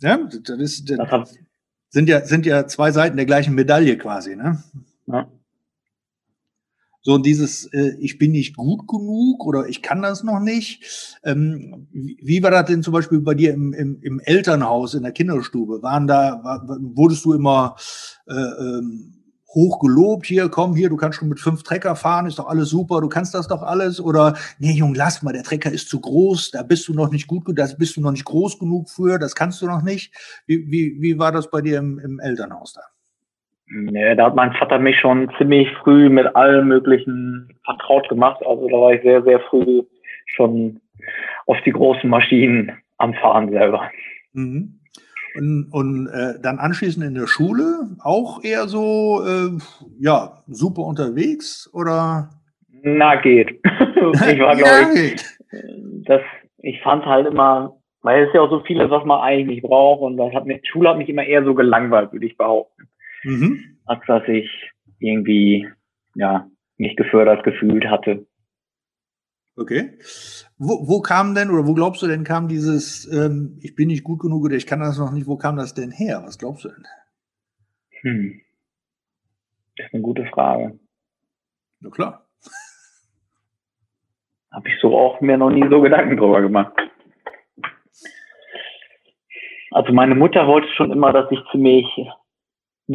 ja 0.00 0.18
das, 0.18 0.58
ist, 0.58 0.90
das 0.90 1.38
sind, 1.90 2.08
ja, 2.08 2.20
sind 2.20 2.46
ja 2.46 2.66
zwei 2.66 2.90
Seiten 2.90 3.16
der 3.16 3.26
gleichen 3.26 3.54
Medaille 3.54 3.96
quasi, 3.96 4.34
ne? 4.34 4.62
Ja. 5.06 5.28
So 7.06 7.18
dieses, 7.18 7.66
äh, 7.66 7.96
ich 8.00 8.16
bin 8.16 8.32
nicht 8.32 8.56
gut 8.56 8.88
genug 8.88 9.44
oder 9.44 9.68
ich 9.68 9.82
kann 9.82 10.00
das 10.00 10.24
noch 10.24 10.40
nicht. 10.40 11.18
Ähm, 11.22 11.86
wie, 11.92 12.18
wie 12.22 12.42
war 12.42 12.50
das 12.50 12.64
denn 12.64 12.82
zum 12.82 12.94
Beispiel 12.94 13.20
bei 13.20 13.34
dir 13.34 13.52
im, 13.52 13.74
im, 13.74 14.00
im 14.00 14.20
Elternhaus, 14.20 14.94
in 14.94 15.02
der 15.02 15.12
Kinderstube? 15.12 15.82
Waren 15.82 16.06
da, 16.06 16.40
war, 16.42 16.66
wurdest 16.66 17.26
du 17.26 17.34
immer 17.34 17.76
äh, 18.26 18.32
ähm, 18.34 19.20
hoch 19.54 19.80
gelobt, 19.80 20.24
hier, 20.24 20.48
komm, 20.48 20.74
hier, 20.74 20.88
du 20.88 20.96
kannst 20.96 21.18
schon 21.18 21.28
mit 21.28 21.40
fünf 21.40 21.62
Trecker 21.62 21.94
fahren, 21.94 22.26
ist 22.26 22.38
doch 22.38 22.48
alles 22.48 22.70
super, 22.70 23.02
du 23.02 23.10
kannst 23.10 23.34
das 23.34 23.48
doch 23.48 23.62
alles. 23.62 24.00
Oder, 24.00 24.34
nee, 24.58 24.72
Jung, 24.72 24.94
lass 24.94 25.22
mal, 25.22 25.34
der 25.34 25.44
Trecker 25.44 25.70
ist 25.70 25.90
zu 25.90 26.00
groß, 26.00 26.52
da 26.52 26.62
bist 26.62 26.88
du 26.88 26.94
noch 26.94 27.10
nicht 27.10 27.26
gut, 27.26 27.46
da 27.54 27.66
bist 27.78 27.96
du 27.96 28.00
noch 28.00 28.12
nicht 28.12 28.24
groß 28.24 28.58
genug 28.58 28.88
für, 28.88 29.18
das 29.18 29.34
kannst 29.34 29.60
du 29.60 29.66
noch 29.66 29.82
nicht. 29.82 30.10
Wie, 30.46 30.70
wie, 30.70 30.96
wie 31.00 31.18
war 31.18 31.32
das 31.32 31.50
bei 31.50 31.60
dir 31.60 31.78
im, 31.78 31.98
im 31.98 32.18
Elternhaus 32.18 32.72
da? 32.72 32.93
Nee, 33.76 34.14
da 34.14 34.26
hat 34.26 34.36
mein 34.36 34.52
Vater 34.52 34.78
mich 34.78 34.98
schon 35.00 35.30
ziemlich 35.36 35.68
früh 35.82 36.08
mit 36.08 36.36
allem 36.36 36.68
Möglichen 36.68 37.48
vertraut 37.64 38.08
gemacht. 38.08 38.40
Also 38.46 38.68
da 38.68 38.76
war 38.76 38.92
ich 38.92 39.02
sehr, 39.02 39.22
sehr 39.24 39.40
früh 39.40 39.82
schon 40.26 40.80
auf 41.46 41.56
die 41.66 41.72
großen 41.72 42.08
Maschinen 42.08 42.70
am 42.98 43.14
Fahren 43.14 43.50
selber. 43.50 43.90
Mhm. 44.32 44.78
Und, 45.36 45.68
und 45.72 46.06
äh, 46.06 46.40
dann 46.40 46.60
anschließend 46.60 47.04
in 47.04 47.14
der 47.14 47.26
Schule 47.26 47.88
auch 47.98 48.44
eher 48.44 48.68
so, 48.68 49.22
äh, 49.26 49.58
ja, 49.98 50.44
super 50.46 50.82
unterwegs 50.82 51.68
oder? 51.72 52.30
Na, 52.82 53.16
geht. 53.16 53.50
ich 53.64 54.38
war, 54.38 54.54
glaube 54.54 54.92
ich, 54.94 55.16
das, 56.06 56.20
ich 56.58 56.80
fand 56.82 57.04
halt 57.06 57.26
immer, 57.26 57.76
weil 58.02 58.22
es 58.22 58.28
ist 58.28 58.34
ja 58.34 58.42
auch 58.42 58.50
so 58.50 58.60
vieles, 58.60 58.88
was 58.90 59.04
man 59.04 59.20
eigentlich 59.20 59.56
nicht 59.56 59.62
braucht 59.62 60.02
und 60.02 60.16
das 60.16 60.32
hat 60.32 60.46
mich, 60.46 60.60
Schule 60.70 60.90
hat 60.90 60.98
mich 60.98 61.08
immer 61.08 61.24
eher 61.24 61.42
so 61.42 61.54
gelangweilt, 61.54 62.12
würde 62.12 62.26
ich 62.26 62.36
behaupten. 62.36 62.88
Mhm. 63.24 63.78
Als 63.86 64.00
dass 64.06 64.22
ich 64.28 64.48
irgendwie, 64.98 65.68
ja, 66.14 66.48
mich 66.76 66.96
gefördert 66.96 67.44
gefühlt 67.44 67.86
hatte. 67.86 68.26
Okay. 69.56 69.98
Wo, 70.58 70.88
wo 70.88 71.00
kam 71.00 71.34
denn, 71.34 71.50
oder 71.50 71.66
wo 71.66 71.74
glaubst 71.74 72.02
du 72.02 72.06
denn, 72.06 72.24
kam 72.24 72.48
dieses, 72.48 73.10
ähm, 73.12 73.58
ich 73.62 73.74
bin 73.76 73.88
nicht 73.88 74.02
gut 74.02 74.20
genug 74.20 74.44
oder 74.44 74.56
ich 74.56 74.66
kann 74.66 74.80
das 74.80 74.98
noch 74.98 75.12
nicht, 75.12 75.26
wo 75.26 75.36
kam 75.36 75.56
das 75.56 75.74
denn 75.74 75.90
her? 75.90 76.22
Was 76.24 76.38
glaubst 76.38 76.64
du 76.64 76.68
denn? 76.70 76.84
Hm. 78.02 78.40
Das 79.76 79.86
ist 79.86 79.94
eine 79.94 80.02
gute 80.02 80.26
Frage. 80.26 80.78
Na 81.80 81.90
klar. 81.90 82.26
Habe 84.50 84.68
ich 84.68 84.74
so 84.80 84.96
auch 84.96 85.20
mir 85.20 85.36
noch 85.36 85.50
nie 85.50 85.68
so 85.68 85.80
Gedanken 85.80 86.16
drüber 86.16 86.40
gemacht. 86.40 86.74
Also 89.70 89.92
meine 89.92 90.14
Mutter 90.14 90.46
wollte 90.46 90.68
schon 90.76 90.92
immer, 90.92 91.12
dass 91.12 91.30
ich 91.32 91.40
ziemlich 91.50 91.86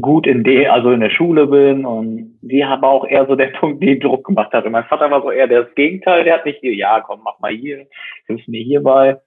gut 0.02 0.28
in 0.28 0.43
der, 0.43 0.73
also 0.73 0.91
in 0.91 0.99
der 0.99 1.10
Schule 1.10 1.47
bin 1.47 1.86
und 1.86 2.38
die 2.41 2.63
haben 2.63 2.84
auch 2.84 3.06
eher 3.06 3.25
so 3.25 3.36
der 3.36 3.47
Punkt, 3.60 3.82
die 3.84 3.99
Druck 3.99 4.25
gemacht 4.25 4.54
hat. 4.54 4.65
Und 4.65 4.71
mein 4.71 4.86
Vater 4.86 5.10
war 5.10 5.21
so 5.21 5.32
eher 5.32 5.47
das 5.47 5.73
Gegenteil, 5.75 6.23
der 6.23 6.36
hat 6.36 6.45
nicht 6.45 6.60
hier, 6.60 6.75
ja, 6.75 7.02
komm, 7.02 7.21
mach 7.23 7.39
mal 7.39 7.52
hier, 7.52 7.88
hilf 8.28 8.47
mir 8.47 8.63
hierbei. 8.63 9.19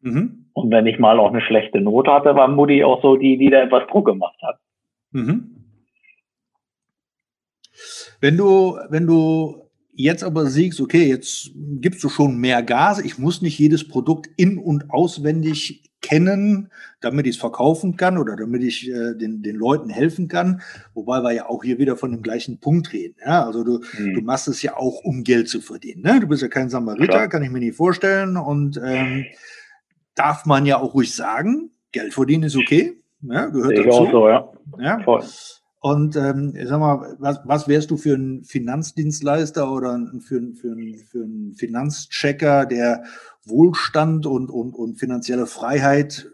Mhm. 0.00 0.46
Und 0.52 0.70
wenn 0.70 0.86
ich 0.86 0.98
mal 0.98 1.18
auch 1.18 1.30
eine 1.30 1.40
schlechte 1.40 1.80
Note 1.80 2.12
hatte, 2.12 2.34
war 2.34 2.48
Mutti 2.48 2.84
auch 2.84 3.02
so 3.02 3.16
die, 3.16 3.38
die 3.38 3.50
da 3.50 3.62
etwas 3.62 3.86
Druck 3.88 4.06
gemacht 4.06 4.38
hat. 4.42 4.58
Mhm. 5.12 5.56
Wenn 8.20 8.36
du, 8.36 8.78
wenn 8.90 9.06
du 9.06 9.69
jetzt 9.92 10.24
aber 10.24 10.46
siehst, 10.46 10.80
okay, 10.80 11.08
jetzt 11.08 11.50
gibst 11.54 12.02
du 12.04 12.08
schon 12.08 12.38
mehr 12.38 12.62
Gas, 12.62 13.00
ich 13.00 13.18
muss 13.18 13.42
nicht 13.42 13.58
jedes 13.58 13.86
Produkt 13.86 14.28
in- 14.36 14.58
und 14.58 14.90
auswendig 14.90 15.90
kennen, 16.00 16.70
damit 17.00 17.26
ich 17.26 17.34
es 17.34 17.40
verkaufen 17.40 17.96
kann 17.96 18.16
oder 18.18 18.36
damit 18.36 18.62
ich 18.62 18.88
äh, 18.88 19.14
den, 19.14 19.42
den 19.42 19.56
Leuten 19.56 19.90
helfen 19.90 20.28
kann. 20.28 20.62
Wobei 20.94 21.20
wir 21.22 21.32
ja 21.32 21.46
auch 21.46 21.62
hier 21.62 21.78
wieder 21.78 21.96
von 21.96 22.10
dem 22.10 22.22
gleichen 22.22 22.58
Punkt 22.58 22.92
reden. 22.92 23.16
Ja? 23.24 23.44
Also 23.44 23.64
du, 23.64 23.80
mhm. 23.98 24.14
du 24.14 24.20
machst 24.22 24.48
es 24.48 24.62
ja 24.62 24.76
auch, 24.76 25.04
um 25.04 25.24
Geld 25.24 25.48
zu 25.48 25.60
verdienen. 25.60 26.02
Ne? 26.02 26.20
Du 26.20 26.26
bist 26.26 26.42
ja 26.42 26.48
kein 26.48 26.70
Samariter, 26.70 27.06
Klar. 27.06 27.28
kann 27.28 27.42
ich 27.42 27.50
mir 27.50 27.60
nicht 27.60 27.76
vorstellen. 27.76 28.36
Und 28.36 28.80
ähm, 28.82 29.26
darf 30.14 30.46
man 30.46 30.66
ja 30.66 30.78
auch 30.78 30.94
ruhig 30.94 31.14
sagen, 31.14 31.70
Geld 31.92 32.14
verdienen 32.14 32.44
ist 32.44 32.56
okay. 32.56 33.00
Ja, 33.22 33.46
gehört 33.46 33.72
ich 33.72 33.84
dazu. 33.84 33.98
Auch 33.98 34.10
so, 34.10 34.28
ja. 34.28 34.52
ja? 34.78 35.02
Voll. 35.02 35.24
Und 35.80 36.14
ähm, 36.14 36.54
sag 36.64 36.78
mal, 36.78 37.16
was, 37.18 37.40
was 37.44 37.66
wärst 37.66 37.90
du 37.90 37.96
für 37.96 38.14
ein 38.14 38.44
Finanzdienstleister 38.44 39.72
oder 39.72 39.98
für, 40.20 40.42
für, 40.54 40.76
für 41.10 41.24
einen 41.24 41.54
Finanzchecker, 41.54 42.66
der 42.66 43.04
Wohlstand 43.46 44.26
und, 44.26 44.50
und, 44.50 44.74
und 44.74 44.98
finanzielle 44.98 45.46
Freiheit 45.46 46.30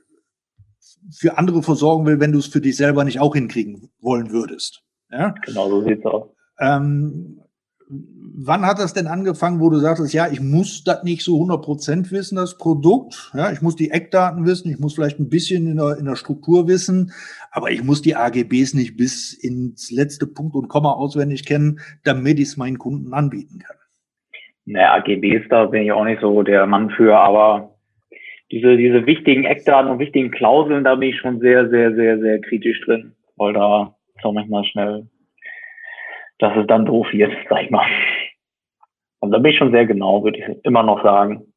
für 1.13 1.39
andere 1.39 1.63
versorgen 1.63 2.07
will, 2.07 2.19
wenn 2.19 2.33
du 2.33 2.41
es 2.41 2.47
für 2.47 2.61
dich 2.61 2.77
selber 2.77 3.05
nicht 3.05 3.21
auch 3.21 3.35
hinkriegen 3.35 3.89
wollen 4.01 4.33
würdest? 4.33 4.83
Ja? 5.13 5.35
Genau, 5.45 5.69
so 5.69 5.85
sieht's 5.85 6.05
aus. 6.05 6.29
Ähm, 6.59 7.41
wann 7.89 8.67
hat 8.67 8.79
das 8.79 8.95
denn 8.95 9.07
angefangen, 9.07 9.61
wo 9.61 9.71
du 9.71 9.79
sagtest, 9.79 10.13
ja, 10.13 10.29
ich 10.29 10.41
muss 10.41 10.83
das 10.85 11.05
nicht 11.05 11.23
so 11.23 11.41
100% 11.41 12.11
wissen, 12.11 12.37
das 12.37 12.59
Produkt. 12.59 13.31
Ja, 13.35 13.53
ich 13.53 13.63
muss 13.63 13.77
die 13.77 13.91
Eckdaten 13.91 14.45
wissen, 14.45 14.71
ich 14.71 14.79
muss 14.79 14.95
vielleicht 14.95 15.21
ein 15.21 15.29
bisschen 15.29 15.67
in 15.67 15.77
der, 15.77 15.97
in 15.97 16.05
der 16.05 16.17
Struktur 16.17 16.67
wissen, 16.67 17.13
aber 17.57 17.71
ich 17.71 17.83
muss 17.83 18.03
die 18.03 18.15
AGBs 18.15 18.75
nicht 18.75 18.97
bis 18.97 19.33
ins 19.33 19.91
letzte 19.91 20.27
Punkt 20.27 20.55
und 20.55 20.69
Komma 20.69 20.93
auswendig 20.93 21.47
kennen, 21.47 21.81
damit 22.05 22.39
ich 22.39 22.49
es 22.49 22.57
meinen 22.57 22.79
Kunden 22.79 23.13
anbieten 23.13 23.59
kann. 23.59 23.77
Naja, 24.67 24.95
AGBs, 24.95 25.49
da 25.49 25.67
bin 25.67 25.83
ich 25.83 25.93
auch 25.93 26.05
nicht 26.05 26.21
so 26.21 26.43
der 26.43 26.67
Mann 26.67 26.91
für, 26.91 27.17
aber 27.17 27.77
diese, 28.51 28.77
diese 28.77 29.07
wichtigen 29.07 29.45
Eckdaten 29.45 29.91
und 29.91 29.99
wichtigen 29.99 30.31
Klauseln, 30.31 30.85
da 30.85 30.95
bin 30.97 31.11
ich 31.11 31.19
schon 31.19 31.41
sehr, 31.41 31.69
sehr, 31.71 31.95
sehr, 31.95 32.19
sehr 32.19 32.41
kritisch 32.41 32.81
drin, 32.85 33.15
weil 33.37 33.53
da 33.53 33.95
ist 34.17 34.25
manchmal 34.25 34.65
schnell 34.65 35.09
dass 36.39 36.57
es 36.57 36.67
dann 36.67 36.85
doof 36.85 37.07
wird, 37.13 37.33
sag 37.49 37.63
ich 37.65 37.71
mal. 37.71 37.87
Und 39.21 39.31
da 39.31 39.39
bin 39.39 39.53
ich 39.53 39.59
schon 39.59 39.73
sehr 39.73 39.87
genau, 39.87 40.23
würde 40.23 40.39
ich 40.39 40.65
immer 40.65 40.83
noch 40.83 41.03
sagen. 41.03 41.53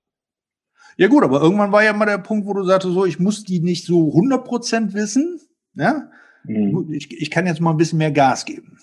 Ja 0.98 1.08
gut, 1.08 1.24
aber 1.24 1.42
irgendwann 1.42 1.72
war 1.72 1.84
ja 1.84 1.94
mal 1.94 2.06
der 2.06 2.18
Punkt, 2.18 2.46
wo 2.46 2.54
du 2.54 2.64
sagtest, 2.64 2.94
so, 2.94 3.06
ich 3.06 3.20
muss 3.20 3.44
die 3.44 3.60
nicht 3.60 3.86
so 3.86 4.10
100% 4.10 4.94
wissen. 4.94 5.40
Ja? 5.80 6.10
Mhm. 6.44 6.92
Ich, 6.92 7.12
ich 7.12 7.32
kann 7.32 7.48
jetzt 7.48 7.62
mal 7.62 7.72
ein 7.72 7.78
bisschen 7.78 7.98
mehr 8.00 8.12
Gas 8.12 8.46
geben. 8.46 8.78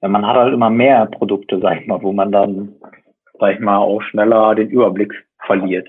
Ja, 0.00 0.08
man 0.08 0.26
hat 0.26 0.36
halt 0.36 0.54
immer 0.54 0.70
mehr 0.70 1.06
Produkte, 1.06 1.60
sag 1.60 1.80
ich 1.80 1.86
mal, 1.86 2.02
wo 2.02 2.12
man 2.12 2.32
dann, 2.32 2.74
sag 3.38 3.54
ich 3.54 3.60
mal, 3.60 3.78
auch 3.78 4.02
schneller 4.02 4.54
den 4.54 4.70
Überblick 4.70 5.12
verliert. 5.46 5.88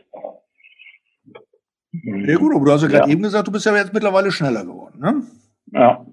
Ja 2.04 2.38
gut, 2.38 2.54
aber 2.54 2.66
du 2.66 2.72
hast 2.72 2.82
ja 2.82 2.88
gerade 2.88 3.08
ja. 3.08 3.14
eben 3.14 3.24
gesagt, 3.24 3.48
du 3.48 3.52
bist 3.52 3.66
ja 3.66 3.76
jetzt 3.76 3.94
mittlerweile 3.94 4.32
schneller 4.32 4.66
geworden, 4.66 5.00
ne? 5.00 5.24
Ja. 5.72 6.06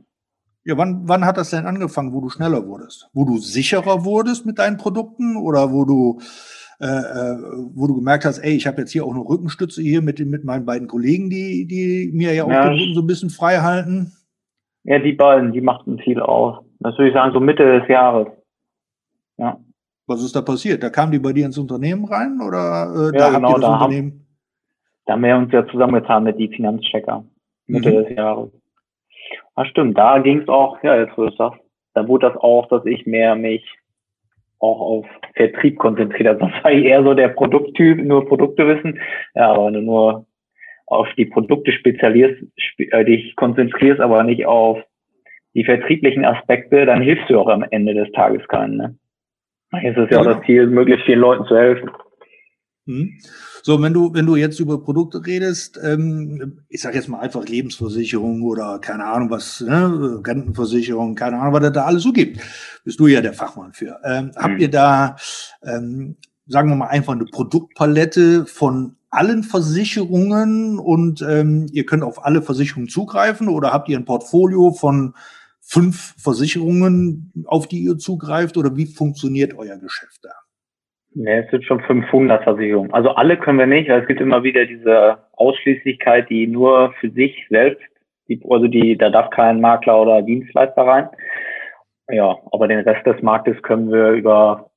Ja, 0.64 0.76
wann, 0.76 1.08
wann 1.08 1.24
hat 1.24 1.36
das 1.36 1.50
denn 1.50 1.66
angefangen, 1.66 2.12
wo 2.12 2.20
du 2.20 2.28
schneller 2.28 2.64
wurdest? 2.66 3.08
Wo 3.12 3.24
du 3.24 3.38
sicherer 3.38 4.04
wurdest 4.04 4.46
mit 4.46 4.60
deinen 4.60 4.76
Produkten 4.76 5.36
oder 5.36 5.72
wo 5.72 5.84
du, 5.84 6.20
äh, 6.82 6.86
äh 6.86 7.36
wo 7.74 7.86
du 7.86 7.94
gemerkt 7.94 8.24
hast, 8.24 8.38
ey, 8.38 8.54
ich 8.54 8.66
habe 8.66 8.78
jetzt 8.78 8.90
hier 8.90 9.04
auch 9.04 9.14
eine 9.14 9.20
Rückenstütze 9.20 9.80
hier 9.80 10.02
mit, 10.02 10.18
mit 10.18 10.44
meinen 10.44 10.66
beiden 10.66 10.88
Kollegen, 10.88 11.30
die, 11.30 11.66
die 11.66 12.10
mir 12.12 12.34
ja 12.34 12.44
auch 12.44 12.50
ja. 12.50 12.68
den 12.68 12.78
Rücken 12.78 12.94
so 12.94 13.00
ein 13.00 13.06
bisschen 13.06 13.30
frei 13.30 13.58
halten? 13.58 14.12
Ja, 14.84 14.98
die 14.98 15.12
beiden, 15.12 15.52
die 15.52 15.60
machten 15.60 15.98
viel 15.98 16.20
aus. 16.20 16.64
Das 16.80 16.98
würde 16.98 17.08
ich 17.08 17.14
sagen, 17.14 17.32
so 17.32 17.40
Mitte 17.40 17.80
des 17.80 17.88
Jahres. 17.88 18.28
Ja. 19.38 19.58
Was 20.06 20.22
ist 20.22 20.34
da 20.34 20.42
passiert? 20.42 20.82
Da 20.82 20.90
kamen 20.90 21.12
die 21.12 21.20
bei 21.20 21.32
dir 21.32 21.46
ins 21.46 21.58
Unternehmen 21.58 22.04
rein 22.04 22.40
oder 22.46 22.92
äh, 22.94 23.16
ja, 23.16 23.30
da 23.30 23.36
genau, 23.36 23.48
habt 23.48 23.58
ihr 23.58 23.60
das 23.60 23.60
da 23.60 23.74
Unternehmen? 23.74 24.10
Haben, 24.10 24.26
da 25.06 25.12
haben 25.12 25.22
wir 25.22 25.36
uns 25.36 25.52
ja 25.52 25.66
zusammengetan 25.68 26.24
mit 26.24 26.38
die 26.38 26.48
Finanzchecker 26.48 27.24
Mitte 27.66 27.90
mhm. 27.90 27.94
des 27.94 28.16
Jahres. 28.16 28.50
Ah, 29.54 29.64
stimmt, 29.66 29.96
da 29.96 30.18
ging 30.18 30.40
es 30.40 30.48
auch, 30.48 30.82
ja, 30.82 30.96
jetzt 30.96 31.16
wo 31.16 31.26
du 31.26 31.36
sagst, 31.36 31.60
da 31.94 32.08
wurde 32.08 32.28
das 32.28 32.36
auch, 32.38 32.68
dass 32.68 32.84
ich 32.86 33.06
mehr 33.06 33.36
mich 33.36 33.64
auch 34.62 34.80
auf 34.80 35.06
Vertrieb 35.34 35.78
konzentriert 35.78 36.28
habe. 36.28 36.38
Das 36.38 36.64
war 36.64 36.72
ich 36.72 36.84
eher 36.84 37.02
so 37.02 37.14
der 37.14 37.28
Produkttyp, 37.28 37.98
nur 37.98 38.26
Produkte 38.26 38.66
wissen. 38.66 39.00
Ja, 39.34 39.52
aber 39.52 39.66
wenn 39.66 39.74
du 39.74 39.80
nur 39.82 40.26
auf 40.86 41.08
die 41.16 41.26
Produkte 41.26 41.72
spezialisierst, 41.72 42.42
äh, 42.78 43.04
dich 43.04 43.34
konzentrierst, 43.36 44.00
aber 44.00 44.22
nicht 44.22 44.46
auf 44.46 44.78
die 45.54 45.64
vertrieblichen 45.64 46.24
Aspekte, 46.24 46.86
dann 46.86 47.02
hilfst 47.02 47.28
du 47.28 47.38
auch 47.38 47.48
am 47.48 47.64
Ende 47.70 47.94
des 47.94 48.10
Tages 48.12 48.46
keinen. 48.48 48.76
Ne? 48.76 48.98
Jetzt 49.82 49.98
ist 49.98 50.12
ja 50.12 50.20
auch 50.20 50.24
das 50.24 50.42
Ziel, 50.42 50.66
möglichst 50.66 51.06
vielen 51.06 51.20
Leuten 51.20 51.44
zu 51.46 51.56
helfen. 51.56 51.90
Hm. 52.86 53.12
So, 53.62 53.80
wenn 53.80 53.94
du, 53.94 54.12
wenn 54.12 54.26
du 54.26 54.34
jetzt 54.34 54.58
über 54.58 54.82
Produkte 54.82 55.24
redest, 55.24 55.78
ähm, 55.80 56.58
ich 56.68 56.80
sage 56.80 56.96
jetzt 56.96 57.08
mal 57.08 57.20
einfach 57.20 57.44
Lebensversicherung 57.46 58.42
oder 58.42 58.80
keine 58.80 59.04
Ahnung 59.04 59.30
was, 59.30 59.60
ne, 59.60 60.20
Rentenversicherung, 60.26 61.14
keine 61.14 61.38
Ahnung, 61.38 61.54
was 61.54 61.64
es 61.64 61.72
da 61.72 61.84
alles 61.84 62.02
so 62.02 62.12
gibt, 62.12 62.40
bist 62.84 62.98
du 62.98 63.06
ja 63.06 63.20
der 63.20 63.34
Fachmann 63.34 63.72
für. 63.72 64.00
Ähm, 64.04 64.32
Habt 64.34 64.60
ihr 64.60 64.68
da, 64.68 65.14
ähm, 65.62 66.16
sagen 66.48 66.70
wir 66.70 66.76
mal, 66.76 66.88
einfach 66.88 67.12
eine 67.12 67.26
Produktpalette 67.26 68.46
von 68.46 68.96
allen 69.10 69.44
Versicherungen 69.44 70.80
und 70.80 71.22
ähm, 71.22 71.66
ihr 71.70 71.86
könnt 71.86 72.02
auf 72.02 72.24
alle 72.24 72.42
Versicherungen 72.42 72.88
zugreifen 72.88 73.48
oder 73.48 73.72
habt 73.72 73.88
ihr 73.90 73.96
ein 73.98 74.06
Portfolio 74.06 74.72
von 74.72 75.14
fünf 75.60 76.14
Versicherungen, 76.18 77.32
auf 77.46 77.68
die 77.68 77.84
ihr 77.84 77.98
zugreift 77.98 78.56
oder 78.56 78.74
wie 78.74 78.86
funktioniert 78.86 79.54
euer 79.54 79.76
Geschäft 79.76 80.20
da? 80.22 80.30
Ne, 81.14 81.44
es 81.44 81.50
sind 81.50 81.64
schon 81.64 81.80
500 81.82 82.42
Versicherungen. 82.42 82.92
Also 82.92 83.10
alle 83.10 83.36
können 83.36 83.58
wir 83.58 83.66
nicht, 83.66 83.90
weil 83.90 84.00
es 84.00 84.08
gibt 84.08 84.20
immer 84.20 84.42
wieder 84.42 84.64
diese 84.64 85.18
Ausschließlichkeit, 85.32 86.30
die 86.30 86.46
nur 86.46 86.94
für 87.00 87.10
sich 87.10 87.46
selbst, 87.50 87.84
die, 88.28 88.40
also 88.48 88.66
die, 88.66 88.96
da 88.96 89.10
darf 89.10 89.28
kein 89.30 89.60
Makler 89.60 90.00
oder 90.00 90.22
Dienstleister 90.22 90.82
rein. 90.82 91.08
Ja, 92.08 92.36
aber 92.50 92.66
den 92.66 92.80
Rest 92.80 93.06
des 93.06 93.20
Marktes 93.22 93.60
können 93.62 93.92
wir 93.92 94.10
über 94.10 94.70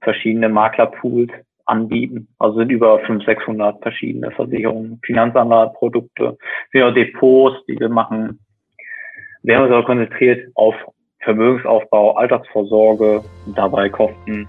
verschiedene 0.00 0.48
Maklerpools 0.48 1.30
anbieten. 1.64 2.28
Also 2.38 2.58
sind 2.58 2.70
über 2.70 3.00
500, 3.00 3.26
600 3.26 3.82
verschiedene 3.82 4.30
Versicherungen, 4.30 5.00
Finanzanlageprodukte, 5.04 6.38
ja, 6.72 6.90
Depots, 6.92 7.64
die 7.66 7.78
wir 7.80 7.88
machen. 7.88 8.38
Wir 9.42 9.56
haben 9.56 9.64
uns 9.64 9.72
aber 9.72 9.86
konzentriert 9.86 10.50
auf 10.54 10.74
Vermögensaufbau, 11.20 12.12
Altersvorsorge 12.12 13.22
und 13.46 13.58
dabei 13.58 13.88
Kosten 13.88 14.48